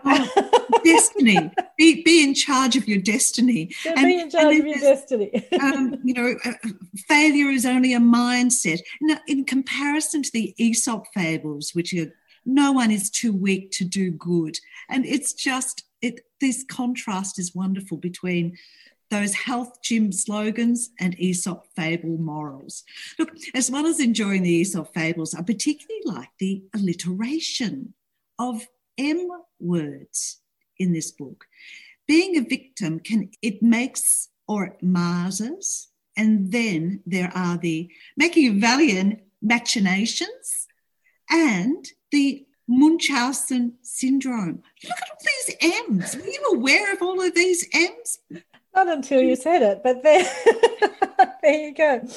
destiny. 0.84 1.52
Be, 1.78 2.04
be 2.04 2.24
in 2.24 2.36
charge 2.36 2.76
of 2.76 2.88
your 2.88 3.00
destiny. 3.00 3.72
Yeah, 3.84 3.96
be 3.96 4.20
in 4.20 4.30
charge 4.30 4.60
of 4.60 4.66
your 4.66 4.78
destiny. 4.78 5.48
um, 5.60 5.98
you 6.04 6.14
know, 6.14 6.36
uh, 6.46 6.54
failure 7.08 7.50
is 7.50 7.66
only 7.66 7.96
a 7.96 8.00
mindset. 8.00 8.80
Now, 9.02 9.18
in 9.28 9.44
comparison 9.44 10.22
to 10.22 10.32
the 10.32 10.54
Aesop 10.58 11.08
fables, 11.14 11.72
which 11.74 11.92
are 11.96 12.14
no 12.46 12.72
one 12.72 12.92
is 12.92 13.10
too 13.10 13.34
weak 13.34 13.72
to 13.72 13.86
do 13.86 14.12
good, 14.12 14.60
and 14.88 15.04
it's 15.04 15.34
just 15.34 15.84
it. 16.04 16.22
This 16.40 16.64
contrast 16.70 17.40
is 17.40 17.56
wonderful 17.56 17.98
between 17.98 18.56
those 19.10 19.34
health 19.34 19.82
gym 19.82 20.12
slogans 20.12 20.92
and 21.00 21.20
Aesop 21.20 21.66
fable 21.76 22.18
morals. 22.18 22.84
Look, 23.18 23.32
as 23.56 23.72
well 23.72 23.88
as 23.88 24.00
enjoying 24.00 24.44
the 24.44 24.52
Aesop 24.52 24.94
fables, 24.94 25.34
I 25.34 25.42
particularly 25.42 26.02
like 26.06 26.30
the 26.40 26.64
alliteration 26.76 27.96
of 28.40 28.68
M 28.98 29.30
words 29.60 30.40
in 30.78 30.94
this 30.94 31.12
book. 31.12 31.46
Being 32.08 32.38
a 32.38 32.42
victim 32.42 33.00
can, 33.00 33.30
it 33.42 33.62
makes 33.64 34.30
or 34.48 34.76
mars 34.82 35.42
and 36.16 36.52
then 36.52 37.02
there 37.06 37.32
are 37.34 37.58
the 37.58 37.90
Machiavellian 38.18 39.22
machinations 39.42 40.68
and 41.30 41.86
the 42.12 42.46
Munchausen 42.68 43.74
syndrome. 43.82 44.64
Look 44.84 44.98
at 44.98 45.10
all 45.10 45.18
these 45.22 45.74
M's. 45.90 46.16
Were 46.16 46.26
you 46.26 46.44
aware 46.54 46.94
of 46.94 47.02
all 47.02 47.22
of 47.22 47.34
these 47.34 47.68
M's? 47.74 48.20
Not 48.76 48.88
until 48.88 49.22
you 49.22 49.36
said 49.36 49.62
it, 49.62 49.82
but 49.84 50.04
there, 50.04 50.24
there 51.42 51.68
you 51.68 51.74
go. 51.74 52.08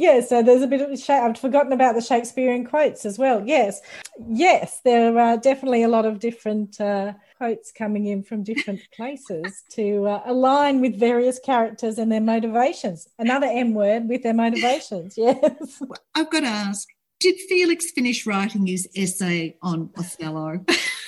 Yeah, 0.00 0.20
so 0.20 0.44
there's 0.44 0.62
a 0.62 0.68
bit 0.68 0.80
of 0.80 0.90
a 0.90 1.12
I've 1.12 1.36
forgotten 1.36 1.72
about 1.72 1.96
the 1.96 2.00
Shakespearean 2.00 2.64
quotes 2.64 3.04
as 3.04 3.18
well. 3.18 3.42
Yes, 3.44 3.80
yes, 4.28 4.80
there 4.84 5.18
are 5.18 5.36
definitely 5.36 5.82
a 5.82 5.88
lot 5.88 6.06
of 6.06 6.20
different 6.20 6.80
uh, 6.80 7.14
quotes 7.36 7.72
coming 7.72 8.06
in 8.06 8.22
from 8.22 8.44
different 8.44 8.80
places 8.96 9.64
to 9.70 10.06
uh, 10.06 10.22
align 10.24 10.80
with 10.80 11.00
various 11.00 11.40
characters 11.40 11.98
and 11.98 12.12
their 12.12 12.20
motivations. 12.20 13.08
Another 13.18 13.48
M 13.50 13.74
word 13.74 14.08
with 14.08 14.22
their 14.22 14.34
motivations. 14.34 15.16
Yes. 15.28 15.82
I've 16.14 16.30
got 16.30 16.40
to 16.40 16.46
ask 16.46 16.86
did 17.18 17.36
Felix 17.48 17.90
finish 17.90 18.24
writing 18.24 18.66
his 18.66 18.88
essay 18.94 19.56
on 19.60 19.90
Othello? 19.98 20.64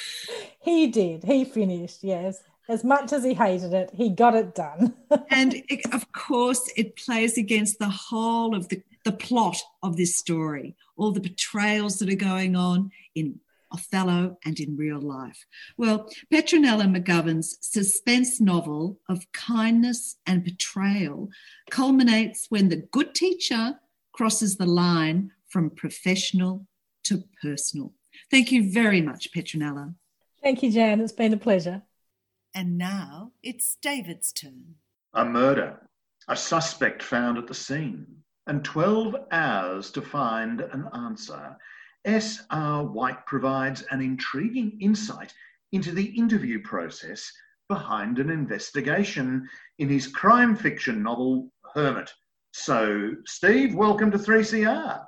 he 0.60 0.88
did. 0.88 1.22
He 1.22 1.44
finished, 1.44 2.02
yes. 2.02 2.42
As 2.70 2.84
much 2.84 3.12
as 3.12 3.24
he 3.24 3.34
hated 3.34 3.72
it, 3.72 3.90
he 3.92 4.10
got 4.10 4.36
it 4.36 4.54
done. 4.54 4.94
and 5.30 5.54
it, 5.68 5.92
of 5.92 6.12
course, 6.12 6.70
it 6.76 6.94
plays 6.94 7.36
against 7.36 7.80
the 7.80 7.88
whole 7.88 8.54
of 8.54 8.68
the, 8.68 8.80
the 9.04 9.10
plot 9.10 9.56
of 9.82 9.96
this 9.96 10.16
story, 10.16 10.76
all 10.96 11.10
the 11.10 11.20
betrayals 11.20 11.98
that 11.98 12.08
are 12.08 12.14
going 12.14 12.54
on 12.54 12.92
in 13.16 13.40
Othello 13.72 14.38
and 14.44 14.60
in 14.60 14.76
real 14.76 15.00
life. 15.00 15.46
Well, 15.76 16.08
Petronella 16.32 16.86
McGovern's 16.86 17.58
suspense 17.60 18.40
novel 18.40 19.00
of 19.08 19.30
kindness 19.32 20.18
and 20.24 20.44
betrayal 20.44 21.28
culminates 21.70 22.46
when 22.50 22.68
the 22.68 22.84
good 22.92 23.16
teacher 23.16 23.80
crosses 24.12 24.56
the 24.56 24.66
line 24.66 25.32
from 25.48 25.70
professional 25.70 26.68
to 27.04 27.24
personal. 27.42 27.92
Thank 28.30 28.52
you 28.52 28.72
very 28.72 29.00
much, 29.00 29.32
Petronella. 29.32 29.92
Thank 30.40 30.62
you, 30.62 30.70
Jan. 30.70 31.00
It's 31.00 31.12
been 31.12 31.32
a 31.32 31.36
pleasure. 31.36 31.82
And 32.54 32.76
now 32.76 33.32
it's 33.42 33.76
David's 33.80 34.32
turn. 34.32 34.74
A 35.14 35.24
murder, 35.24 35.88
a 36.28 36.36
suspect 36.36 37.02
found 37.02 37.38
at 37.38 37.46
the 37.46 37.54
scene, 37.54 38.06
and 38.46 38.64
12 38.64 39.14
hours 39.30 39.90
to 39.92 40.02
find 40.02 40.60
an 40.60 40.88
answer. 40.92 41.56
S.R. 42.04 42.84
White 42.84 43.24
provides 43.26 43.82
an 43.90 44.00
intriguing 44.00 44.78
insight 44.80 45.32
into 45.72 45.92
the 45.92 46.06
interview 46.06 46.60
process 46.62 47.30
behind 47.68 48.18
an 48.18 48.30
investigation 48.30 49.48
in 49.78 49.88
his 49.88 50.08
crime 50.08 50.56
fiction 50.56 51.02
novel, 51.04 51.52
Hermit. 51.74 52.12
So, 52.52 53.14
Steve, 53.26 53.76
welcome 53.76 54.10
to 54.10 54.18
3CR. 54.18 55.04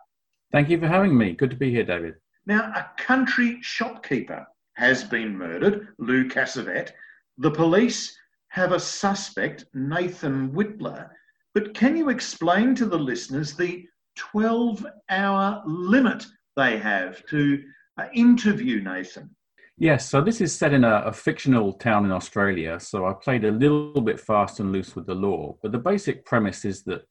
Thank 0.53 0.69
you 0.69 0.79
for 0.79 0.87
having 0.87 1.19
me. 1.19 1.33
Good 1.33 1.51
to 1.51 1.57
be 1.57 1.73
here, 1.73 1.85
David. 1.85 2.15
Now, 2.47 2.73
a 2.77 3.03
country 3.03 3.59
shopkeeper 3.63 4.47
has 4.75 5.03
been 5.03 5.37
murdered, 5.37 5.89
Lou 5.99 6.29
Cassavet. 6.29 6.93
The 7.39 7.51
police 7.51 8.17
have 8.49 8.73
a 8.73 8.81
suspect, 8.81 9.65
Nathan 9.75 10.53
Whitler. 10.53 11.09
But 11.55 11.75
can 11.75 11.97
you 11.97 12.09
explain 12.09 12.75
to 12.77 12.87
the 12.87 12.99
listeners 12.99 13.55
the 13.55 13.87
12 14.17 14.87
hour 15.09 15.63
limit 15.67 16.27
they 16.57 16.79
have 16.79 17.25
to 17.27 17.63
uh, 17.99 18.07
interview 18.15 18.83
Nathan. 18.83 19.31
Yes, 19.79 20.09
so 20.09 20.21
this 20.21 20.41
is 20.41 20.55
set 20.55 20.73
in 20.73 20.85
a, 20.85 21.03
a, 21.07 21.13
fictional 21.13 21.73
town 21.73 22.05
in 22.05 22.13
Australia. 22.13 22.79
So 22.79 23.07
I 23.07 23.15
played 23.15 23.45
a 23.45 23.51
little 23.51 24.01
bit 24.01 24.21
fast 24.21 24.61
and 24.61 24.71
loose 24.71 24.95
with 24.95 25.07
the 25.07 25.15
law. 25.15 25.57
But 25.63 25.73
the 25.73 25.79
basic 25.79 26.25
premise 26.25 26.65
is 26.65 26.83
that 26.85 27.05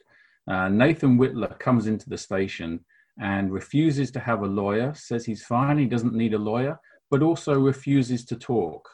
uh, 0.47 0.69
Nathan 0.69 1.17
Whitler 1.17 1.57
comes 1.59 1.87
into 1.87 2.09
the 2.09 2.17
station 2.17 2.79
and 3.19 3.51
refuses 3.51 4.11
to 4.11 4.19
have 4.19 4.41
a 4.41 4.47
lawyer, 4.47 4.93
says 4.95 5.25
he's 5.25 5.43
fine, 5.43 5.77
he 5.77 5.85
doesn't 5.85 6.13
need 6.13 6.33
a 6.33 6.39
lawyer, 6.39 6.79
but 7.09 7.21
also 7.21 7.59
refuses 7.59 8.25
to 8.25 8.35
talk. 8.35 8.87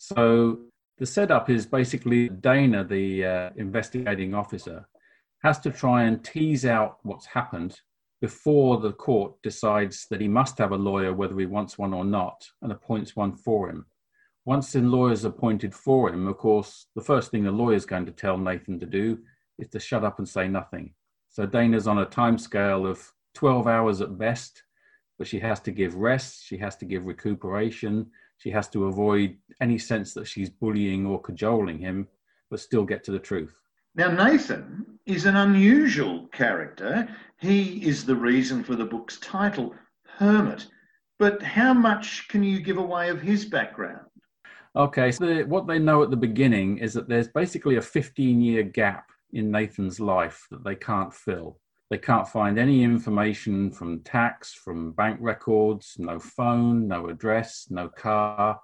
So 0.00 0.60
the 0.96 1.04
setup 1.04 1.50
is 1.50 1.66
basically 1.66 2.30
Dana, 2.30 2.82
the 2.84 3.24
uh, 3.24 3.50
investigating 3.56 4.32
officer, 4.32 4.88
has 5.44 5.60
to 5.60 5.70
try 5.70 6.04
and 6.04 6.24
tease 6.24 6.64
out 6.64 6.98
what's 7.02 7.26
happened 7.26 7.78
before 8.22 8.78
the 8.78 8.94
court 8.94 9.34
decides 9.42 10.06
that 10.08 10.22
he 10.22 10.26
must 10.26 10.56
have 10.56 10.72
a 10.72 10.76
lawyer, 10.76 11.12
whether 11.12 11.38
he 11.38 11.44
wants 11.44 11.76
one 11.76 11.92
or 11.92 12.04
not, 12.04 12.48
and 12.62 12.72
appoints 12.72 13.14
one 13.14 13.34
for 13.34 13.68
him. 13.68 13.84
Once 14.46 14.72
the 14.72 14.80
lawyer's 14.80 15.26
appointed 15.26 15.74
for 15.74 16.08
him, 16.08 16.26
of 16.26 16.38
course, 16.38 16.86
the 16.96 17.02
first 17.02 17.30
thing 17.30 17.44
the 17.44 17.52
lawyer's 17.52 17.84
going 17.84 18.06
to 18.06 18.12
tell 18.12 18.38
Nathan 18.38 18.80
to 18.80 18.86
do 18.86 19.18
is 19.58 19.68
to 19.68 19.78
shut 19.78 20.02
up 20.02 20.18
and 20.18 20.26
say 20.26 20.48
nothing. 20.48 20.94
So 21.28 21.44
Dana's 21.44 21.86
on 21.86 21.98
a 21.98 22.06
time 22.06 22.38
scale 22.38 22.86
of 22.86 23.06
12 23.34 23.66
hours 23.66 24.00
at 24.00 24.16
best, 24.16 24.62
but 25.18 25.26
she 25.26 25.40
has 25.40 25.60
to 25.60 25.70
give 25.70 25.94
rest, 25.94 26.42
she 26.42 26.56
has 26.56 26.76
to 26.76 26.86
give 26.86 27.04
recuperation, 27.04 28.10
she 28.40 28.50
has 28.50 28.68
to 28.70 28.86
avoid 28.86 29.36
any 29.60 29.76
sense 29.76 30.14
that 30.14 30.26
she's 30.26 30.48
bullying 30.48 31.04
or 31.06 31.20
cajoling 31.20 31.78
him, 31.78 32.08
but 32.50 32.58
still 32.58 32.84
get 32.84 33.04
to 33.04 33.12
the 33.12 33.18
truth. 33.18 33.54
Now, 33.94 34.10
Nathan 34.10 34.98
is 35.04 35.26
an 35.26 35.36
unusual 35.36 36.26
character. 36.28 37.06
He 37.38 37.86
is 37.86 38.04
the 38.04 38.16
reason 38.16 38.64
for 38.64 38.76
the 38.76 38.84
book's 38.86 39.18
title, 39.18 39.74
Hermit. 40.06 40.66
But 41.18 41.42
how 41.42 41.74
much 41.74 42.28
can 42.28 42.42
you 42.42 42.60
give 42.60 42.78
away 42.78 43.10
of 43.10 43.20
his 43.20 43.44
background? 43.44 44.06
Okay, 44.74 45.12
so 45.12 45.26
the, 45.26 45.42
what 45.42 45.66
they 45.66 45.78
know 45.78 46.02
at 46.02 46.10
the 46.10 46.16
beginning 46.16 46.78
is 46.78 46.94
that 46.94 47.08
there's 47.08 47.28
basically 47.28 47.76
a 47.76 47.82
15 47.82 48.40
year 48.40 48.62
gap 48.62 49.10
in 49.34 49.50
Nathan's 49.50 50.00
life 50.00 50.46
that 50.50 50.64
they 50.64 50.76
can't 50.76 51.12
fill. 51.12 51.58
They 51.90 51.98
can't 51.98 52.28
find 52.28 52.56
any 52.56 52.84
information 52.84 53.70
from 53.72 54.00
tax, 54.00 54.54
from 54.54 54.92
bank 54.92 55.18
records, 55.20 55.96
no 55.98 56.20
phone, 56.20 56.86
no 56.86 57.08
address, 57.08 57.66
no 57.68 57.88
car. 57.88 58.60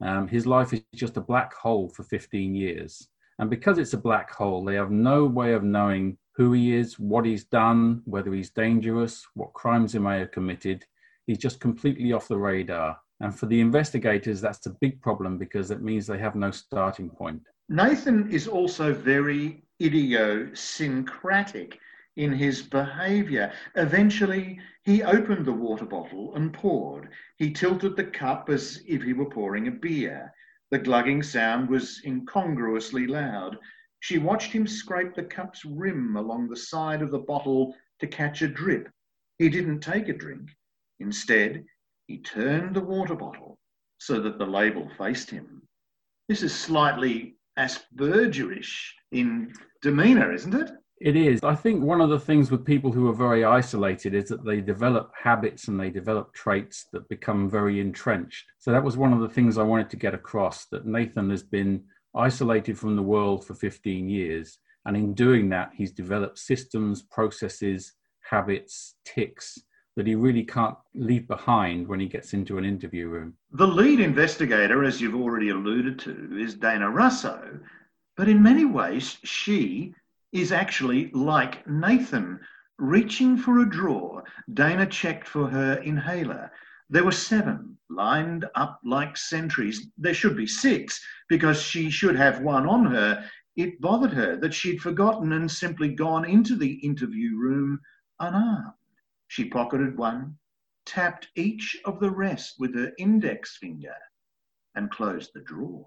Um, 0.00 0.26
his 0.26 0.46
life 0.46 0.72
is 0.72 0.80
just 0.94 1.18
a 1.18 1.20
black 1.20 1.52
hole 1.52 1.90
for 1.90 2.04
15 2.04 2.54
years. 2.54 3.06
And 3.38 3.50
because 3.50 3.76
it's 3.76 3.92
a 3.92 3.98
black 3.98 4.30
hole, 4.30 4.64
they 4.64 4.76
have 4.76 4.90
no 4.90 5.26
way 5.26 5.52
of 5.52 5.62
knowing 5.62 6.16
who 6.36 6.52
he 6.52 6.74
is, 6.74 6.98
what 6.98 7.26
he's 7.26 7.44
done, 7.44 8.00
whether 8.06 8.32
he's 8.32 8.48
dangerous, 8.48 9.26
what 9.34 9.52
crimes 9.52 9.92
he 9.92 9.98
may 9.98 10.20
have 10.20 10.30
committed. 10.30 10.86
He's 11.26 11.36
just 11.36 11.60
completely 11.60 12.14
off 12.14 12.28
the 12.28 12.38
radar. 12.38 12.98
And 13.20 13.38
for 13.38 13.44
the 13.44 13.60
investigators, 13.60 14.40
that's 14.40 14.64
a 14.64 14.76
big 14.80 15.02
problem 15.02 15.36
because 15.36 15.70
it 15.70 15.82
means 15.82 16.06
they 16.06 16.18
have 16.18 16.34
no 16.34 16.50
starting 16.50 17.10
point. 17.10 17.42
Nathan 17.68 18.30
is 18.30 18.48
also 18.48 18.94
very 18.94 19.62
idiosyncratic 19.82 21.78
in 22.16 22.32
his 22.32 22.62
behaviour. 22.62 23.52
Eventually, 23.76 24.60
he 24.84 25.02
opened 25.02 25.46
the 25.46 25.52
water 25.52 25.84
bottle 25.84 26.34
and 26.34 26.52
poured. 26.52 27.08
He 27.36 27.52
tilted 27.52 27.96
the 27.96 28.04
cup 28.04 28.48
as 28.48 28.82
if 28.86 29.02
he 29.02 29.12
were 29.12 29.30
pouring 29.30 29.68
a 29.68 29.72
beer. 29.72 30.32
The 30.70 30.78
glugging 30.78 31.22
sound 31.22 31.68
was 31.68 32.00
incongruously 32.04 33.06
loud. 33.06 33.58
She 34.00 34.18
watched 34.18 34.52
him 34.52 34.66
scrape 34.66 35.14
the 35.14 35.24
cup's 35.24 35.64
rim 35.64 36.16
along 36.16 36.48
the 36.48 36.56
side 36.56 37.02
of 37.02 37.10
the 37.10 37.18
bottle 37.18 37.74
to 38.00 38.06
catch 38.06 38.42
a 38.42 38.48
drip. 38.48 38.88
He 39.38 39.48
didn't 39.48 39.80
take 39.80 40.08
a 40.08 40.12
drink. 40.12 40.50
Instead, 41.00 41.64
he 42.06 42.18
turned 42.18 42.76
the 42.76 42.80
water 42.80 43.14
bottle 43.14 43.58
so 43.98 44.20
that 44.20 44.38
the 44.38 44.46
label 44.46 44.90
faced 44.96 45.30
him. 45.30 45.62
This 46.28 46.42
is 46.42 46.54
slightly 46.54 47.36
Aspergerish 47.58 48.92
in 49.12 49.52
demeanour, 49.82 50.32
isn't 50.32 50.54
it? 50.54 50.70
It 51.00 51.16
is. 51.16 51.40
I 51.42 51.54
think 51.54 51.82
one 51.82 52.02
of 52.02 52.10
the 52.10 52.20
things 52.20 52.50
with 52.50 52.64
people 52.64 52.92
who 52.92 53.08
are 53.08 53.14
very 53.14 53.42
isolated 53.42 54.14
is 54.14 54.28
that 54.28 54.44
they 54.44 54.60
develop 54.60 55.10
habits 55.16 55.68
and 55.68 55.80
they 55.80 55.88
develop 55.88 56.34
traits 56.34 56.86
that 56.92 57.08
become 57.08 57.48
very 57.48 57.80
entrenched. 57.80 58.44
So 58.58 58.70
that 58.70 58.84
was 58.84 58.98
one 58.98 59.14
of 59.14 59.20
the 59.20 59.28
things 59.28 59.56
I 59.56 59.62
wanted 59.62 59.88
to 59.90 59.96
get 59.96 60.12
across 60.12 60.66
that 60.66 60.86
Nathan 60.86 61.30
has 61.30 61.42
been 61.42 61.84
isolated 62.14 62.78
from 62.78 62.96
the 62.96 63.02
world 63.02 63.46
for 63.46 63.54
15 63.54 64.10
years. 64.10 64.58
And 64.84 64.94
in 64.94 65.14
doing 65.14 65.48
that, 65.50 65.70
he's 65.74 65.92
developed 65.92 66.38
systems, 66.38 67.02
processes, 67.02 67.94
habits, 68.20 68.96
ticks 69.06 69.58
that 69.96 70.06
he 70.06 70.14
really 70.14 70.44
can't 70.44 70.76
leave 70.94 71.26
behind 71.26 71.88
when 71.88 71.98
he 71.98 72.06
gets 72.06 72.34
into 72.34 72.58
an 72.58 72.64
interview 72.64 73.08
room. 73.08 73.34
The 73.52 73.66
lead 73.66 74.00
investigator, 74.00 74.84
as 74.84 75.00
you've 75.00 75.20
already 75.20 75.48
alluded 75.48 75.98
to, 76.00 76.38
is 76.38 76.54
Dana 76.54 76.90
Russo. 76.90 77.58
But 78.16 78.28
in 78.28 78.42
many 78.42 78.66
ways, 78.66 79.16
she 79.24 79.94
is 80.32 80.52
actually 80.52 81.10
like 81.12 81.66
Nathan. 81.66 82.40
Reaching 82.78 83.36
for 83.36 83.60
a 83.60 83.68
drawer, 83.68 84.24
Dana 84.54 84.86
checked 84.86 85.28
for 85.28 85.48
her 85.48 85.74
inhaler. 85.82 86.50
There 86.88 87.04
were 87.04 87.12
seven 87.12 87.76
lined 87.90 88.46
up 88.54 88.80
like 88.84 89.16
sentries. 89.16 89.88
There 89.98 90.14
should 90.14 90.36
be 90.36 90.46
six 90.46 91.00
because 91.28 91.60
she 91.60 91.90
should 91.90 92.16
have 92.16 92.40
one 92.40 92.66
on 92.66 92.86
her. 92.86 93.28
It 93.56 93.80
bothered 93.80 94.12
her 94.12 94.36
that 94.36 94.54
she'd 94.54 94.80
forgotten 94.80 95.32
and 95.32 95.50
simply 95.50 95.94
gone 95.94 96.24
into 96.24 96.56
the 96.56 96.72
interview 96.74 97.36
room 97.36 97.80
unarmed. 98.18 98.72
She 99.28 99.44
pocketed 99.44 99.98
one, 99.98 100.38
tapped 100.86 101.28
each 101.36 101.76
of 101.84 102.00
the 102.00 102.10
rest 102.10 102.54
with 102.58 102.74
her 102.74 102.92
index 102.98 103.56
finger, 103.58 103.94
and 104.74 104.90
closed 104.90 105.32
the 105.34 105.42
drawer. 105.42 105.86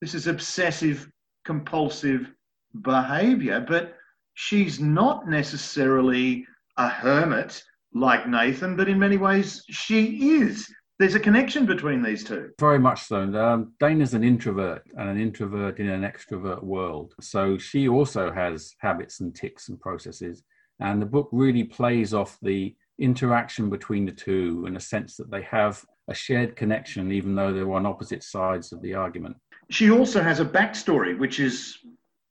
This 0.00 0.14
is 0.14 0.26
obsessive 0.26 1.10
compulsive 1.44 2.32
behavior, 2.80 3.64
but 3.66 3.94
she's 4.34 4.80
not 4.80 5.28
necessarily 5.28 6.46
a 6.76 6.88
hermit 6.88 7.62
like 7.94 8.26
Nathan, 8.26 8.76
but 8.76 8.88
in 8.88 8.98
many 8.98 9.16
ways 9.16 9.62
she 9.68 10.38
is. 10.40 10.72
There's 10.98 11.14
a 11.14 11.20
connection 11.20 11.66
between 11.66 12.02
these 12.02 12.22
two. 12.22 12.50
Very 12.60 12.78
much 12.78 13.02
so. 13.02 13.22
Um, 13.22 13.72
Dana's 13.80 14.14
an 14.14 14.22
introvert 14.22 14.82
and 14.96 15.08
an 15.08 15.20
introvert 15.20 15.78
in 15.78 15.88
an 15.88 16.02
extrovert 16.02 16.62
world. 16.62 17.14
So 17.20 17.58
she 17.58 17.88
also 17.88 18.30
has 18.30 18.74
habits 18.78 19.20
and 19.20 19.34
ticks 19.34 19.68
and 19.68 19.80
processes. 19.80 20.42
And 20.80 21.02
the 21.02 21.06
book 21.06 21.28
really 21.32 21.64
plays 21.64 22.14
off 22.14 22.38
the 22.40 22.74
interaction 22.98 23.68
between 23.68 24.06
the 24.06 24.12
two 24.12 24.64
in 24.66 24.76
a 24.76 24.80
sense 24.80 25.16
that 25.16 25.30
they 25.30 25.42
have 25.42 25.84
a 26.08 26.14
shared 26.14 26.56
connection, 26.56 27.10
even 27.10 27.34
though 27.34 27.52
they're 27.52 27.72
on 27.72 27.86
opposite 27.86 28.22
sides 28.22 28.72
of 28.72 28.80
the 28.82 28.94
argument. 28.94 29.36
She 29.70 29.90
also 29.90 30.22
has 30.22 30.40
a 30.40 30.44
backstory, 30.44 31.18
which 31.18 31.40
is 31.40 31.78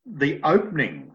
the 0.05 0.39
opening 0.43 1.11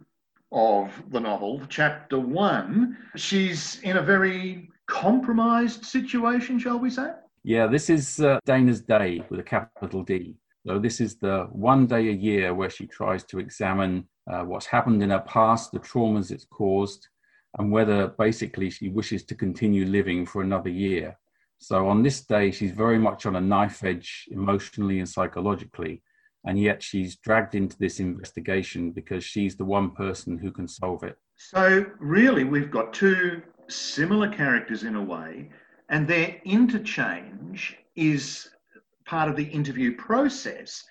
of 0.53 0.91
the 1.11 1.21
novel, 1.21 1.63
chapter 1.69 2.19
one, 2.19 2.97
she's 3.17 3.81
in 3.81 3.97
a 3.97 4.03
very 4.03 4.69
compromised 4.87 5.85
situation, 5.85 6.59
shall 6.59 6.79
we 6.79 6.91
say? 6.91 7.11
Yeah, 7.43 7.67
this 7.67 7.91
is 7.91 8.21
uh, 8.21 8.39
Dana's 8.45 8.81
Day 8.81 9.23
with 9.29 9.41
a 9.41 9.43
capital 9.43 10.03
D. 10.03 10.37
So, 10.67 10.79
this 10.79 11.01
is 11.01 11.17
the 11.17 11.47
one 11.53 11.87
day 11.87 12.09
a 12.09 12.13
year 12.13 12.55
where 12.55 12.71
she 12.71 12.87
tries 12.87 13.23
to 13.25 13.39
examine 13.39 14.09
uh, 14.29 14.43
what's 14.43 14.67
happened 14.67 15.03
in 15.03 15.11
her 15.11 15.21
past, 15.21 15.71
the 15.71 15.79
traumas 15.79 16.33
it's 16.33 16.45
caused, 16.45 17.09
and 17.59 17.71
whether 17.71 18.09
basically 18.09 18.71
she 18.71 18.89
wishes 18.89 19.25
to 19.25 19.35
continue 19.37 19.87
living 19.87 20.27
for 20.27 20.43
another 20.43 20.71
year. 20.71 21.17
So, 21.59 21.89
on 21.89 22.03
this 22.03 22.23
day, 22.23 22.51
she's 22.51 22.73
very 22.73 22.99
much 22.99 23.27
on 23.27 23.37
a 23.37 23.41
knife 23.41 23.85
edge 23.85 24.27
emotionally 24.31 24.99
and 24.99 25.09
psychologically 25.09 26.03
and 26.47 26.59
yet 26.61 26.83
she's 26.83 27.17
dragged 27.17 27.55
into 27.55 27.77
this 27.79 27.99
investigation 27.99 28.93
because 28.93 29.25
she's 29.25 29.57
the 29.57 29.65
one 29.65 29.91
person 29.91 30.39
who 30.39 30.53
can 30.53 30.69
solve 30.69 31.03
it. 31.03 31.19
So, 31.35 31.85
really, 31.99 32.45
we've 32.45 32.71
got 32.71 32.95
two 32.95 33.43
similar 33.69 34.29
characters 34.29 34.85
in 34.85 34.95
a 34.95 35.03
way, 35.03 35.51
and 35.91 36.07
their 36.07 36.41
interchange 36.45 37.77
is 37.97 38.49
part 39.05 39.29
of 39.29 39.37
the 39.37 39.45
interview 39.45 39.97
process. 39.97 40.83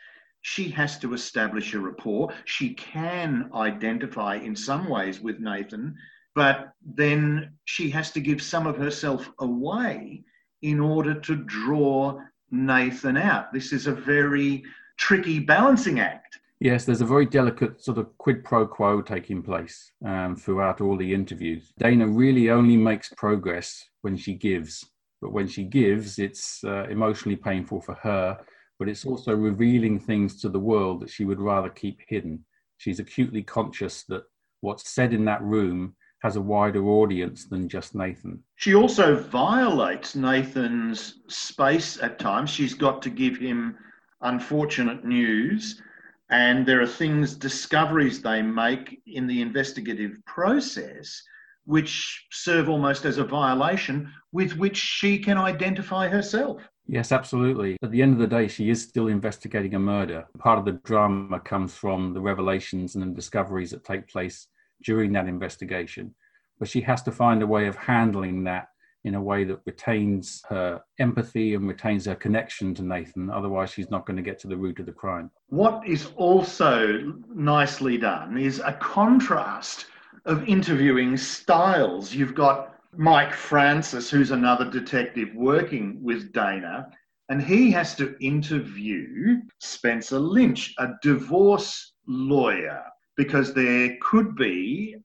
She 0.42 0.70
has 0.72 1.00
to 1.00 1.14
establish 1.14 1.74
a 1.74 1.80
rapport. 1.80 2.34
She 2.44 2.74
can 2.74 3.50
identify 3.56 4.36
in 4.36 4.56
some 4.56 4.90
ways 4.90 5.22
with 5.22 5.40
Nathan, 5.40 5.96
but 6.36 6.74
then 6.86 7.54
she 7.64 7.90
has 7.92 8.12
to 8.12 8.20
give 8.20 8.42
some 8.42 8.68
of 8.68 8.78
herself 8.78 9.32
away 9.40 10.24
in 10.62 10.80
order 10.82 11.14
to 11.22 11.36
draw 11.38 12.20
Nathan 12.52 13.16
out. 13.18 13.54
This 13.54 13.72
is 13.72 13.88
a 13.88 13.94
very 13.94 14.64
tricky 14.98 15.40
balancing 15.40 16.00
act. 16.00 16.40
Yes, 16.60 16.86
there's 16.86 17.02
a 17.02 17.06
very 17.06 17.26
delicate 17.26 17.84
sort 17.84 17.98
of 17.98 18.18
quid 18.18 18.44
pro 18.44 18.66
quo 18.66 19.02
taking 19.02 19.44
place 19.44 19.92
um, 20.06 20.36
throughout 20.36 20.80
all 20.80 20.98
the 20.98 21.14
interviews. 21.14 21.74
Dana 21.78 22.08
really 22.08 22.50
only 22.50 22.78
makes 22.78 23.14
progress 23.18 23.84
when 24.02 24.16
she 24.16 24.34
gives, 24.34 24.86
but 25.22 25.34
when 25.34 25.48
she 25.48 25.64
gives, 25.64 26.18
it's 26.18 26.64
uh, 26.64 26.86
emotionally 26.90 27.36
painful 27.36 27.82
for 27.82 27.96
her, 27.96 28.40
but 28.80 28.88
it's 28.88 29.06
also 29.06 29.36
revealing 29.36 30.00
things 30.00 30.40
to 30.42 30.50
the 30.50 30.60
world 30.60 31.02
that 31.02 31.10
she 31.10 31.26
would 31.26 31.42
rather 31.42 31.70
keep 31.70 32.00
hidden. 32.08 32.44
She's 32.78 33.00
acutely 33.00 33.44
conscious 33.44 34.04
that 34.04 34.24
what's 34.62 34.90
said 34.90 35.14
in 35.14 35.26
that 35.26 35.42
room 35.44 35.96
has 36.22 36.38
a 36.38 36.42
wider 36.42 36.84
audience 36.86 37.46
than 37.46 37.70
just 37.70 37.96
Nathan. 37.96 38.42
She 38.56 38.74
also 38.74 39.16
violates 39.16 40.16
Nathan's 40.16 41.20
space 41.28 42.02
at 42.02 42.18
times. 42.18 42.50
She's 42.50 42.74
got 42.74 43.02
to 43.04 43.10
give 43.10 43.38
him 43.38 43.78
unfortunate 44.22 45.06
news, 45.06 45.82
and 46.30 46.66
there 46.66 46.82
are 46.82 46.88
things, 46.88 47.36
discoveries 47.36 48.22
they 48.22 48.42
make 48.42 49.02
in 49.06 49.28
the 49.28 49.42
investigative 49.42 50.14
process 50.26 51.22
which 51.66 52.26
serve 52.32 52.70
almost 52.70 53.06
as 53.06 53.18
a 53.18 53.24
violation 53.24 54.12
with 54.32 54.56
which 54.58 54.78
she 54.78 55.18
can 55.18 55.38
identify 55.38 56.08
herself. 56.08 56.62
Yes, 56.88 57.12
absolutely. 57.12 57.78
At 57.82 57.90
the 57.90 58.02
end 58.02 58.14
of 58.14 58.20
the 58.20 58.28
day, 58.28 58.48
she 58.48 58.70
is 58.70 58.82
still 58.82 59.08
investigating 59.08 59.74
a 59.74 59.80
murder. 59.80 60.26
Part 60.38 60.60
of 60.60 60.66
the 60.66 60.74
drama 60.84 61.40
comes 61.40 61.74
from 61.74 62.14
the 62.14 62.22
revelations 62.22 62.96
and 62.96 63.04
the 63.04 63.16
discoveries 63.16 63.72
that 63.72 63.84
take 63.84 64.08
place 64.08 64.48
during 64.84 65.12
that 65.14 65.28
investigation. 65.28 66.14
But 66.60 66.68
she 66.68 66.82
has 66.82 67.02
to 67.04 67.12
find 67.12 67.42
a 67.42 67.48
way 67.48 67.66
of 67.66 67.76
handling 67.76 68.44
that 68.44 68.68
in 69.06 69.14
a 69.14 69.22
way 69.22 69.44
that 69.44 69.62
retains 69.66 70.42
her 70.50 70.82
empathy 71.00 71.54
and 71.54 71.68
retains 71.68 72.06
her 72.06 72.16
connection 72.16 72.74
to 72.74 72.82
Nathan. 72.82 73.30
Otherwise, 73.30 73.70
she's 73.70 73.92
not 73.92 74.06
going 74.06 74.18
to 74.18 74.24
get 74.24 74.40
to 74.40 74.48
the 74.48 74.58
root 74.58 74.80
of 74.80 74.88
the 74.88 74.92
crime. 74.92 75.30
What 75.50 75.88
is 75.88 76.10
also 76.16 77.14
nicely 77.34 78.00
done 78.00 78.36
is 78.38 78.60
a 78.66 78.74
contrast 78.74 79.86
of 80.26 80.48
interviewing 80.50 81.18
styles. 81.18 82.16
You've 82.16 82.34
got 82.34 82.74
Mike 82.98 83.34
Francis, 83.34 84.10
who's 84.10 84.32
another 84.32 84.70
detective 84.70 85.30
working 85.36 86.00
with 86.02 86.34
Dana, 86.34 86.90
and 87.30 87.40
he 87.42 87.70
has 87.72 87.94
to 87.96 88.16
interview 88.20 89.38
Spencer 89.60 90.18
Lynch, 90.18 90.74
a 90.80 90.90
divorce 91.04 91.94
lawyer, 92.08 92.82
because 93.18 93.54
there 93.54 93.98
could 94.02 94.36
be 94.36 94.96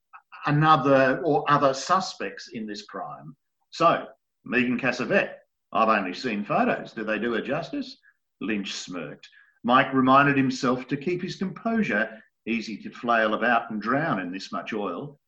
another 0.46 1.20
or 1.22 1.44
other 1.50 1.74
suspects 1.74 2.48
in 2.54 2.66
this 2.66 2.86
crime. 2.86 3.36
So, 3.70 4.06
Megan 4.44 4.78
Cassavet, 4.78 5.34
I've 5.72 5.88
only 5.88 6.14
seen 6.14 6.44
photos. 6.44 6.92
Do 6.92 7.04
they 7.04 7.18
do 7.18 7.32
her 7.34 7.42
justice? 7.42 7.96
Lynch 8.40 8.72
smirked. 8.74 9.28
Mike 9.62 9.92
reminded 9.92 10.36
himself 10.36 10.86
to 10.88 10.96
keep 10.96 11.22
his 11.22 11.36
composure. 11.36 12.18
Easy 12.46 12.76
to 12.78 12.90
flail 12.90 13.34
about 13.34 13.70
and 13.70 13.80
drown 13.80 14.18
in 14.18 14.32
this 14.32 14.50
much 14.50 14.72
oil. 14.72 15.20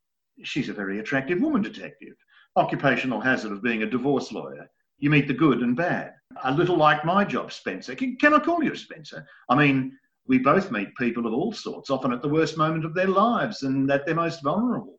She's 0.42 0.68
a 0.68 0.74
very 0.74 0.98
attractive 0.98 1.40
woman, 1.40 1.62
detective 1.62 2.14
occupational 2.56 3.20
hazard 3.20 3.52
of 3.52 3.62
being 3.62 3.82
a 3.82 3.90
divorce 3.90 4.32
lawyer. 4.32 4.68
You 4.98 5.10
meet 5.10 5.26
the 5.26 5.34
good 5.34 5.60
and 5.60 5.76
bad. 5.76 6.14
A 6.44 6.52
little 6.52 6.76
like 6.76 7.04
my 7.04 7.24
job, 7.24 7.52
Spencer. 7.52 7.94
Can, 7.94 8.16
can 8.16 8.34
I 8.34 8.38
call 8.38 8.62
you 8.62 8.74
Spencer? 8.74 9.26
I 9.48 9.56
mean, 9.56 9.96
we 10.26 10.38
both 10.38 10.70
meet 10.70 10.94
people 10.96 11.26
of 11.26 11.32
all 11.32 11.52
sorts, 11.52 11.90
often 11.90 12.12
at 12.12 12.22
the 12.22 12.28
worst 12.28 12.56
moment 12.56 12.84
of 12.84 12.94
their 12.94 13.08
lives 13.08 13.62
and 13.62 13.90
at 13.90 14.06
their 14.06 14.14
most 14.14 14.42
vulnerable. 14.42 14.98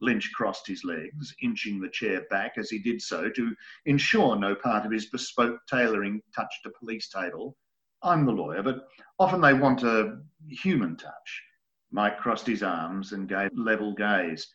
Lynch 0.00 0.30
crossed 0.34 0.66
his 0.66 0.84
legs, 0.84 1.34
inching 1.42 1.80
the 1.80 1.88
chair 1.88 2.26
back 2.28 2.58
as 2.58 2.68
he 2.70 2.78
did 2.78 3.00
so 3.00 3.30
to 3.30 3.56
ensure 3.86 4.36
no 4.36 4.54
part 4.54 4.84
of 4.84 4.92
his 4.92 5.08
bespoke 5.10 5.60
tailoring 5.68 6.20
touched 6.34 6.66
a 6.66 6.70
police 6.78 7.08
table. 7.08 7.56
I'm 8.02 8.26
the 8.26 8.32
lawyer, 8.32 8.62
but 8.62 8.88
often 9.18 9.40
they 9.40 9.54
want 9.54 9.82
a 9.82 10.18
human 10.48 10.96
touch. 10.96 11.42
Mike 11.90 12.18
crossed 12.18 12.46
his 12.46 12.62
arms 12.62 13.12
and 13.12 13.28
gave 13.28 13.50
a 13.52 13.60
level 13.60 13.94
gaze. 13.94 14.46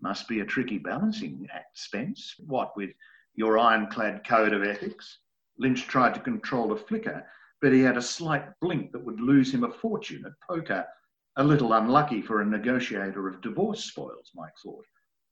Must 0.00 0.28
be 0.28 0.40
a 0.40 0.44
tricky 0.44 0.78
balancing 0.78 1.48
act, 1.52 1.78
Spence. 1.78 2.34
What 2.46 2.76
with 2.76 2.90
your 3.34 3.58
ironclad 3.58 4.26
code 4.26 4.52
of 4.52 4.62
ethics? 4.62 5.18
Lynch 5.58 5.86
tried 5.86 6.14
to 6.14 6.20
control 6.20 6.72
a 6.72 6.76
flicker, 6.76 7.26
but 7.60 7.72
he 7.72 7.80
had 7.80 7.96
a 7.96 8.02
slight 8.02 8.44
blink 8.60 8.92
that 8.92 9.04
would 9.04 9.20
lose 9.20 9.52
him 9.52 9.64
a 9.64 9.72
fortune 9.72 10.24
at 10.26 10.32
poker. 10.46 10.86
A 11.36 11.44
little 11.44 11.72
unlucky 11.72 12.22
for 12.22 12.40
a 12.40 12.46
negotiator 12.46 13.28
of 13.28 13.40
divorce 13.40 13.84
spoils, 13.84 14.30
Mike 14.34 14.56
thought. 14.62 14.86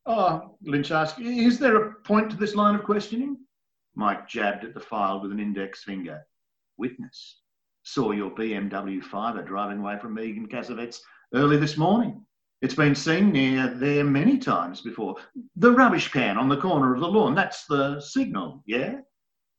Oh, 0.05 0.57
Lynch 0.63 0.91
asked, 0.91 1.21
is 1.21 1.59
there 1.59 1.77
a 1.77 1.95
point 2.03 2.31
to 2.31 2.37
this 2.37 2.57
line 2.57 2.75
of 2.75 2.83
questioning? 2.83 3.39
Mike 3.95 4.27
jabbed 4.29 4.65
at 4.65 4.75
the 4.75 4.81
file 4.81 5.21
with 5.21 5.31
an 5.31 5.39
index 5.39 5.85
finger. 5.85 6.23
Witness. 6.77 7.41
Saw 7.85 8.11
your 8.11 8.31
BMW 8.31 9.03
fiver 9.03 9.43
driving 9.43 9.79
away 9.79 9.99
from 9.99 10.15
Megan 10.15 10.49
Cassavet's 10.49 11.03
early 11.35 11.57
this 11.57 11.77
morning. 11.77 12.25
It's 12.63 12.75
been 12.75 12.95
seen 12.95 13.33
near 13.33 13.69
there 13.69 14.05
many 14.05 14.39
times 14.39 14.81
before. 14.81 15.17
The 15.57 15.73
rubbish 15.73 16.09
can 16.09 16.39
on 16.39 16.49
the 16.49 16.57
corner 16.57 16.95
of 16.95 17.01
the 17.01 17.09
lawn, 17.09 17.35
that's 17.35 17.67
the 17.67 18.01
signal, 18.01 18.63
yeah? 18.67 19.01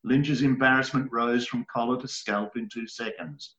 Lynch's 0.03 0.41
embarrassment 0.41 1.11
rose 1.11 1.45
from 1.45 1.65
collar 1.71 1.99
to 2.01 2.07
scalp 2.07 2.57
in 2.57 2.67
two 2.67 2.87
seconds. 2.87 3.55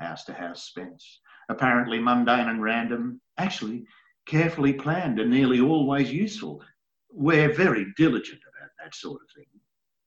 House 0.00 0.24
to 0.24 0.32
house 0.32 0.64
Spence. 0.64 1.20
Apparently 1.48 1.98
mundane 1.98 2.48
and 2.48 2.62
random, 2.62 3.20
actually 3.38 3.86
carefully 4.26 4.72
planned 4.72 5.18
and 5.18 5.30
nearly 5.30 5.60
always 5.60 6.12
useful. 6.12 6.62
We're 7.10 7.52
very 7.52 7.86
diligent 7.96 8.40
about 8.42 8.70
that 8.78 8.94
sort 8.94 9.22
of 9.22 9.30
thing. 9.34 9.60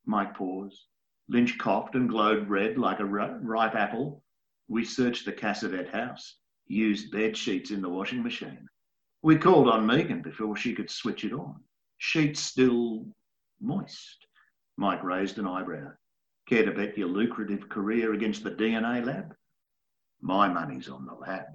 Mike 0.06 0.36
paused. 0.36 0.86
Lynch 1.28 1.58
coughed 1.58 1.96
and 1.96 2.10
glowed 2.10 2.50
red 2.50 2.78
like 2.78 3.00
a 3.00 3.06
ripe 3.06 3.76
apple. 3.76 4.24
We 4.68 4.86
searched 4.86 5.26
the 5.26 5.34
Cassavet 5.34 5.90
house 5.90 6.36
used 6.68 7.12
bed 7.12 7.36
sheets 7.36 7.72
in 7.72 7.82
the 7.82 7.90
washing 7.90 8.24
machine. 8.24 8.68
We 9.24 9.38
called 9.38 9.68
on 9.68 9.86
Megan 9.86 10.22
before 10.22 10.56
she 10.56 10.74
could 10.74 10.90
switch 10.90 11.24
it 11.24 11.34
on. 11.34 11.62
Sheets 11.98 12.40
still 12.40 13.06
moist. 13.60 14.26
Mike 14.78 15.04
raised 15.04 15.38
an 15.38 15.48
eyebrow. 15.48 15.92
Care 16.48 16.66
to 16.66 16.72
bet 16.72 16.98
your 16.98 17.08
lucrative 17.08 17.70
career 17.70 18.14
against 18.14 18.44
the 18.44 18.52
DNA 18.52 19.06
lab? 19.06 19.36
My 20.22 20.48
money's 20.48 20.90
on 20.90 21.06
the 21.06 21.14
lab. 21.14 21.46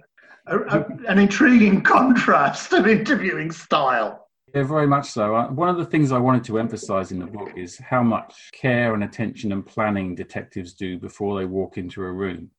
A, 0.47 0.57
a, 0.59 0.85
an 1.07 1.19
intriguing 1.19 1.81
contrast 1.81 2.73
of 2.73 2.87
interviewing 2.87 3.51
style. 3.51 4.27
Yeah, 4.53 4.63
very 4.63 4.87
much 4.87 5.09
so. 5.09 5.47
One 5.51 5.67
of 5.67 5.77
the 5.77 5.85
things 5.85 6.11
I 6.11 6.19
wanted 6.19 6.43
to 6.45 6.57
emphasize 6.57 7.11
in 7.11 7.19
the 7.19 7.25
book 7.25 7.51
is 7.57 7.77
how 7.77 8.01
much 8.01 8.49
care 8.53 8.93
and 8.93 9.03
attention 9.03 9.51
and 9.51 9.65
planning 9.65 10.15
detectives 10.15 10.73
do 10.73 10.97
before 10.97 11.37
they 11.37 11.45
walk 11.45 11.77
into 11.77 12.01
a 12.01 12.11
room. 12.11 12.49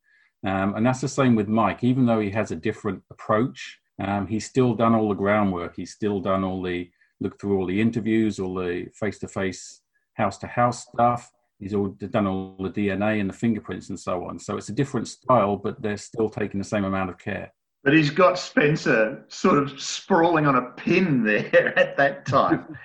Um, 0.45 0.75
and 0.75 0.85
that's 0.85 1.01
the 1.01 1.07
same 1.07 1.35
with 1.35 1.47
Mike. 1.47 1.83
Even 1.83 2.05
though 2.05 2.19
he 2.19 2.29
has 2.31 2.51
a 2.51 2.55
different 2.55 3.01
approach, 3.09 3.79
um, 3.99 4.27
he's 4.27 4.45
still 4.45 4.75
done 4.75 4.93
all 4.93 5.09
the 5.09 5.15
groundwork. 5.15 5.75
He's 5.75 5.91
still 5.91 6.19
done 6.19 6.43
all 6.43 6.61
the 6.61 6.89
look 7.19 7.39
through 7.39 7.57
all 7.57 7.65
the 7.65 7.81
interviews, 7.81 8.39
all 8.39 8.53
the 8.53 8.87
face 8.93 9.19
to 9.19 9.27
face, 9.27 9.81
house 10.13 10.37
to 10.37 10.47
house 10.47 10.87
stuff. 10.93 11.31
He's 11.59 11.73
all 11.73 11.89
done 11.89 12.25
all 12.25 12.55
the 12.59 12.69
DNA 12.69 13.19
and 13.19 13.29
the 13.29 13.33
fingerprints 13.33 13.89
and 13.89 13.99
so 13.99 14.23
on. 14.25 14.39
So 14.39 14.57
it's 14.57 14.69
a 14.69 14.73
different 14.73 15.07
style, 15.07 15.57
but 15.57 15.81
they're 15.81 15.97
still 15.97 16.29
taking 16.29 16.59
the 16.59 16.65
same 16.65 16.85
amount 16.85 17.09
of 17.09 17.17
care. 17.17 17.53
But 17.83 17.93
he's 17.93 18.09
got 18.09 18.37
Spencer 18.37 19.25
sort 19.27 19.57
of 19.57 19.79
sprawling 19.81 20.45
on 20.45 20.55
a 20.55 20.71
pin 20.71 21.23
there 21.25 21.77
at 21.77 21.97
that 21.97 22.25
time. 22.25 22.77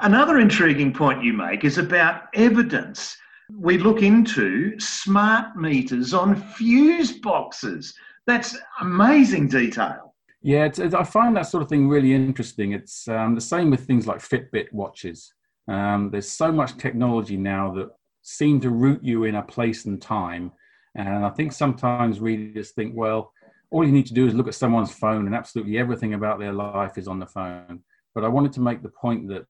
Another 0.00 0.38
intriguing 0.38 0.92
point 0.92 1.22
you 1.22 1.32
make 1.32 1.64
is 1.64 1.78
about 1.78 2.24
evidence 2.34 3.16
we 3.52 3.78
look 3.78 4.02
into 4.02 4.78
smart 4.80 5.54
meters 5.56 6.14
on 6.14 6.34
fuse 6.34 7.12
boxes. 7.12 7.94
That's 8.26 8.56
amazing 8.80 9.48
detail. 9.48 10.14
Yeah, 10.40 10.70
I 10.78 11.04
find 11.04 11.36
that 11.36 11.46
sort 11.46 11.62
of 11.62 11.68
thing 11.68 11.88
really 11.88 12.14
interesting. 12.14 12.72
It's 12.72 13.06
um, 13.08 13.34
the 13.34 13.40
same 13.40 13.70
with 13.70 13.86
things 13.86 14.06
like 14.06 14.18
Fitbit 14.18 14.72
watches. 14.72 15.32
Um, 15.68 16.10
there's 16.10 16.30
so 16.30 16.52
much 16.52 16.76
technology 16.76 17.36
now 17.36 17.72
that 17.74 17.90
seem 18.22 18.60
to 18.60 18.70
root 18.70 19.02
you 19.02 19.24
in 19.24 19.36
a 19.36 19.42
place 19.42 19.84
and 19.84 20.00
time. 20.00 20.52
And 20.94 21.24
I 21.24 21.30
think 21.30 21.52
sometimes 21.52 22.20
readers 22.20 22.70
think, 22.70 22.92
well, 22.94 23.32
all 23.70 23.84
you 23.84 23.92
need 23.92 24.06
to 24.06 24.14
do 24.14 24.26
is 24.26 24.34
look 24.34 24.48
at 24.48 24.54
someone's 24.54 24.92
phone 24.92 25.26
and 25.26 25.34
absolutely 25.34 25.78
everything 25.78 26.14
about 26.14 26.38
their 26.38 26.52
life 26.52 26.96
is 26.96 27.08
on 27.08 27.18
the 27.18 27.26
phone. 27.26 27.82
But 28.14 28.24
I 28.24 28.28
wanted 28.28 28.52
to 28.54 28.60
make 28.60 28.82
the 28.82 28.90
point 28.90 29.28
that 29.28 29.46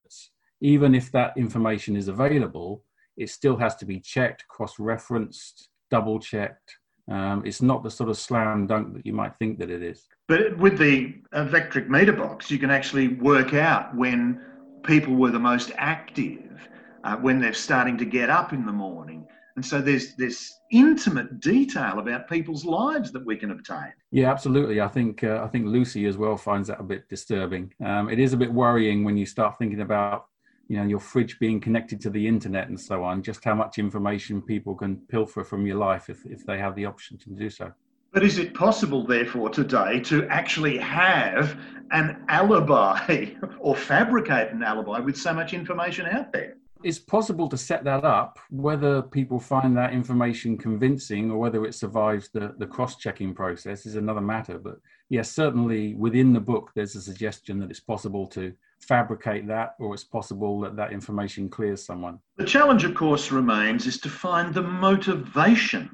even 0.60 0.94
if 0.94 1.12
that 1.12 1.36
information 1.36 1.94
is 1.94 2.08
available, 2.08 2.82
it 3.16 3.28
still 3.28 3.56
has 3.56 3.76
to 3.76 3.84
be 3.84 4.00
checked, 4.00 4.48
cross 4.48 4.78
referenced, 4.78 5.68
double 5.90 6.18
checked. 6.18 6.78
Um, 7.10 7.42
it's 7.44 7.60
not 7.60 7.82
the 7.82 7.90
sort 7.90 8.08
of 8.08 8.16
slam 8.16 8.66
dunk 8.66 8.94
that 8.94 9.04
you 9.04 9.12
might 9.12 9.36
think 9.36 9.58
that 9.58 9.70
it 9.70 9.82
is. 9.82 10.06
But 10.26 10.56
with 10.56 10.78
the 10.78 11.14
electric 11.34 11.90
meter 11.90 12.14
box, 12.14 12.50
you 12.50 12.58
can 12.58 12.70
actually 12.70 13.08
work 13.08 13.52
out 13.52 13.94
when 13.94 14.40
people 14.84 15.14
were 15.14 15.30
the 15.30 15.38
most 15.38 15.72
active, 15.76 16.68
uh, 17.04 17.16
when 17.16 17.40
they're 17.40 17.52
starting 17.52 17.98
to 17.98 18.04
get 18.04 18.30
up 18.30 18.52
in 18.52 18.64
the 18.64 18.72
morning. 18.72 19.26
And 19.56 19.64
so 19.64 19.80
there's 19.80 20.14
this 20.16 20.52
intimate 20.72 21.40
detail 21.40 22.00
about 22.00 22.28
people's 22.28 22.64
lives 22.64 23.12
that 23.12 23.24
we 23.24 23.36
can 23.36 23.52
obtain. 23.52 23.92
Yeah, 24.10 24.30
absolutely. 24.30 24.80
I 24.80 24.88
think 24.88 25.22
uh, 25.22 25.42
I 25.44 25.48
think 25.48 25.66
Lucy 25.66 26.06
as 26.06 26.16
well 26.16 26.36
finds 26.36 26.68
that 26.68 26.80
a 26.80 26.84
bit 26.84 27.08
disturbing. 27.08 27.72
Um, 27.84 28.08
it 28.08 28.18
is 28.18 28.32
a 28.32 28.36
bit 28.36 28.52
worrying 28.52 29.04
when 29.04 29.16
you 29.16 29.26
start 29.26 29.56
thinking 29.58 29.80
about 29.80 30.26
you 30.68 30.76
know 30.76 30.84
your 30.84 30.98
fridge 30.98 31.38
being 31.38 31.60
connected 31.60 32.00
to 32.00 32.10
the 32.10 32.26
internet 32.26 32.68
and 32.68 32.80
so 32.80 33.04
on 33.04 33.22
just 33.22 33.44
how 33.44 33.54
much 33.54 33.78
information 33.78 34.40
people 34.40 34.74
can 34.74 34.96
pilfer 35.08 35.44
from 35.44 35.66
your 35.66 35.76
life 35.76 36.08
if, 36.08 36.24
if 36.24 36.46
they 36.46 36.58
have 36.58 36.74
the 36.74 36.86
option 36.86 37.18
to 37.18 37.28
do 37.30 37.50
so 37.50 37.70
but 38.14 38.22
is 38.22 38.38
it 38.38 38.54
possible 38.54 39.04
therefore 39.04 39.50
today 39.50 40.00
to 40.00 40.26
actually 40.28 40.78
have 40.78 41.58
an 41.90 42.24
alibi 42.28 43.28
or 43.58 43.76
fabricate 43.76 44.52
an 44.52 44.62
alibi 44.62 45.00
with 45.00 45.16
so 45.16 45.34
much 45.34 45.52
information 45.52 46.06
out 46.06 46.32
there 46.32 46.54
it's 46.84 46.98
possible 46.98 47.48
to 47.48 47.56
set 47.56 47.82
that 47.84 48.04
up. 48.04 48.38
Whether 48.50 49.00
people 49.00 49.40
find 49.40 49.74
that 49.76 49.94
information 49.94 50.58
convincing 50.58 51.30
or 51.30 51.38
whether 51.38 51.64
it 51.64 51.74
survives 51.74 52.28
the, 52.28 52.54
the 52.58 52.66
cross 52.66 52.96
checking 52.96 53.34
process 53.34 53.86
is 53.86 53.96
another 53.96 54.20
matter. 54.20 54.58
But 54.58 54.76
yes, 55.08 55.30
certainly 55.30 55.94
within 55.94 56.34
the 56.34 56.40
book, 56.40 56.72
there's 56.74 56.94
a 56.94 57.00
suggestion 57.00 57.58
that 57.60 57.70
it's 57.70 57.80
possible 57.80 58.26
to 58.28 58.52
fabricate 58.80 59.46
that 59.48 59.76
or 59.80 59.94
it's 59.94 60.04
possible 60.04 60.60
that 60.60 60.76
that 60.76 60.92
information 60.92 61.48
clears 61.48 61.82
someone. 61.82 62.18
The 62.36 62.44
challenge, 62.44 62.84
of 62.84 62.94
course, 62.94 63.32
remains 63.32 63.86
is 63.86 63.98
to 64.00 64.10
find 64.10 64.52
the 64.52 64.62
motivation 64.62 65.88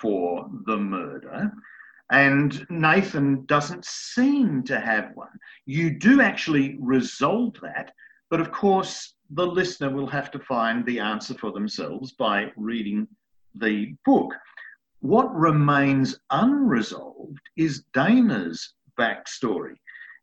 for 0.00 0.48
the 0.66 0.76
murder. 0.76 1.52
And 2.10 2.64
Nathan 2.70 3.44
doesn't 3.46 3.84
seem 3.84 4.62
to 4.64 4.78
have 4.78 5.10
one. 5.14 5.38
You 5.64 5.98
do 5.98 6.20
actually 6.20 6.76
resolve 6.80 7.54
that, 7.62 7.92
but 8.30 8.40
of 8.40 8.52
course, 8.52 9.14
the 9.30 9.46
listener 9.46 9.90
will 9.90 10.06
have 10.06 10.30
to 10.30 10.38
find 10.38 10.86
the 10.86 11.00
answer 11.00 11.34
for 11.34 11.50
themselves 11.50 12.12
by 12.12 12.52
reading 12.56 13.08
the 13.54 13.94
book. 14.04 14.34
What 15.00 15.34
remains 15.34 16.18
unresolved 16.30 17.40
is 17.56 17.84
Dana's 17.92 18.74
backstory. 18.98 19.76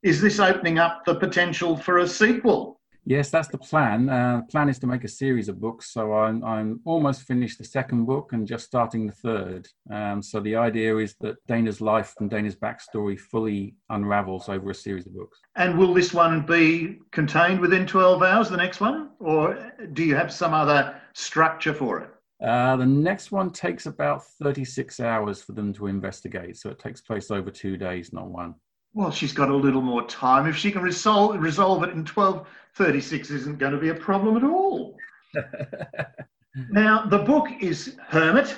Is 0.03 0.21
this 0.21 0.39
opening 0.39 0.79
up 0.79 1.03
the 1.05 1.15
potential 1.15 1.77
for 1.77 1.99
a 1.99 2.07
sequel? 2.07 2.79
Yes, 3.05 3.29
that's 3.29 3.49
the 3.49 3.57
plan. 3.57 4.09
Uh, 4.09 4.43
plan 4.49 4.69
is 4.69 4.79
to 4.79 4.87
make 4.87 5.03
a 5.03 5.09
series 5.09 5.49
of 5.49 5.59
books. 5.59 5.91
So 5.91 6.13
I'm, 6.13 6.43
I'm 6.43 6.79
almost 6.85 7.23
finished 7.23 7.57
the 7.57 7.65
second 7.65 8.05
book 8.05 8.31
and 8.31 8.47
just 8.47 8.65
starting 8.65 9.07
the 9.07 9.13
third. 9.13 9.67
Um, 9.91 10.21
so 10.21 10.39
the 10.39 10.55
idea 10.55 10.97
is 10.97 11.15
that 11.19 11.35
Dana's 11.47 11.81
life 11.81 12.13
and 12.19 12.29
Dana's 12.29 12.55
backstory 12.55 13.19
fully 13.19 13.75
unravels 13.89 14.47
over 14.47 14.71
a 14.71 14.75
series 14.75 15.05
of 15.05 15.15
books. 15.15 15.39
And 15.55 15.77
will 15.77 15.93
this 15.93 16.13
one 16.13 16.45
be 16.45 16.99
contained 17.11 17.59
within 17.59 17.85
12 17.85 18.23
hours, 18.23 18.49
the 18.49 18.57
next 18.57 18.79
one? 18.79 19.09
Or 19.19 19.71
do 19.91 20.03
you 20.03 20.15
have 20.15 20.31
some 20.31 20.53
other 20.53 20.95
structure 21.13 21.73
for 21.73 21.99
it? 21.99 22.09
Uh, 22.43 22.75
the 22.75 22.85
next 22.85 23.31
one 23.31 23.51
takes 23.51 23.85
about 23.85 24.25
36 24.41 24.99
hours 24.99 25.41
for 25.41 25.53
them 25.53 25.73
to 25.73 25.87
investigate. 25.87 26.57
So 26.57 26.69
it 26.69 26.79
takes 26.79 27.01
place 27.01 27.31
over 27.31 27.49
two 27.49 27.77
days, 27.77 28.11
not 28.11 28.27
one. 28.29 28.55
Well, 28.93 29.11
she's 29.11 29.33
got 29.33 29.49
a 29.49 29.55
little 29.55 29.81
more 29.81 30.05
time. 30.07 30.47
If 30.47 30.55
she 30.55 30.71
can 30.71 30.83
resolve, 30.83 31.39
resolve 31.41 31.83
it 31.83 31.89
in 31.89 32.05
1236 32.05 33.31
isn't 33.31 33.57
going 33.57 33.73
to 33.73 33.79
be 33.79 33.89
a 33.89 33.95
problem 33.95 34.37
at 34.37 34.43
all. 34.43 34.95
now, 36.69 37.05
the 37.05 37.19
book 37.19 37.47
is 37.59 37.97
Hermit. 38.07 38.55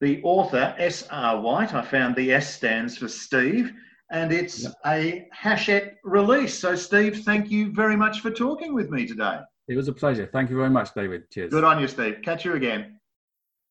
The 0.00 0.20
author, 0.24 0.74
S.R. 0.78 1.40
White, 1.40 1.74
I 1.74 1.82
found 1.82 2.16
the 2.16 2.32
S 2.32 2.52
stands 2.52 2.98
for 2.98 3.06
Steve, 3.06 3.72
and 4.10 4.32
it's 4.32 4.64
yep. 4.64 4.72
a 4.84 5.28
Hachette 5.32 5.98
release. 6.02 6.58
So, 6.58 6.74
Steve, 6.74 7.22
thank 7.24 7.52
you 7.52 7.72
very 7.72 7.96
much 7.96 8.20
for 8.20 8.30
talking 8.30 8.74
with 8.74 8.90
me 8.90 9.06
today. 9.06 9.38
It 9.68 9.76
was 9.76 9.86
a 9.86 9.92
pleasure. 9.92 10.28
Thank 10.30 10.50
you 10.50 10.56
very 10.56 10.70
much, 10.70 10.92
David. 10.92 11.30
Cheers. 11.30 11.50
Good 11.50 11.62
on 11.62 11.80
you, 11.80 11.86
Steve. 11.86 12.18
Catch 12.22 12.44
you 12.44 12.54
again. 12.54 12.98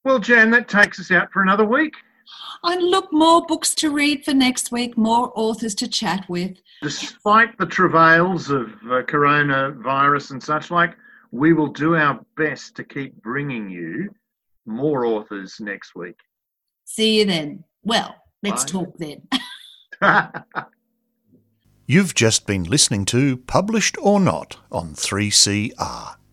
Well, 0.06 0.20
Jan, 0.20 0.50
that 0.52 0.70
takes 0.70 1.00
us 1.00 1.12
out 1.12 1.32
for 1.32 1.44
another 1.44 1.66
week. 1.66 1.96
And 2.64 2.84
look, 2.84 3.12
more 3.12 3.46
books 3.46 3.74
to 3.76 3.90
read 3.90 4.24
for 4.24 4.34
next 4.34 4.72
week, 4.72 4.98
more 4.98 5.32
authors 5.36 5.74
to 5.76 5.88
chat 5.88 6.28
with. 6.30 6.58
Despite 6.82 7.58
the 7.58 7.66
travails 7.66 8.50
of 8.50 8.68
uh, 8.84 9.02
coronavirus 9.04 10.32
and 10.32 10.44
such 10.44 10.70
like, 10.70 10.96
we 11.32 11.54
will 11.54 11.68
do 11.68 11.96
our 11.96 12.24
best 12.38 12.76
to 12.76 12.84
keep 12.84 13.16
bringing 13.22 13.70
you 13.70 14.14
more 14.66 15.06
authors 15.06 15.60
next 15.60 15.96
week. 15.96 16.18
See 16.86 17.20
you 17.20 17.26
then. 17.26 17.64
Well, 17.84 18.16
let's 18.44 18.64
Bye. 18.66 18.72
talk 18.72 18.98
then. 18.98 19.28
You've 21.88 22.16
just 22.16 22.46
been 22.46 22.64
listening 22.64 23.06
to 23.06 23.38
Published 23.38 23.98
or 24.02 24.20
Not 24.20 24.58
on 24.72 24.94
3CR. 24.94 26.21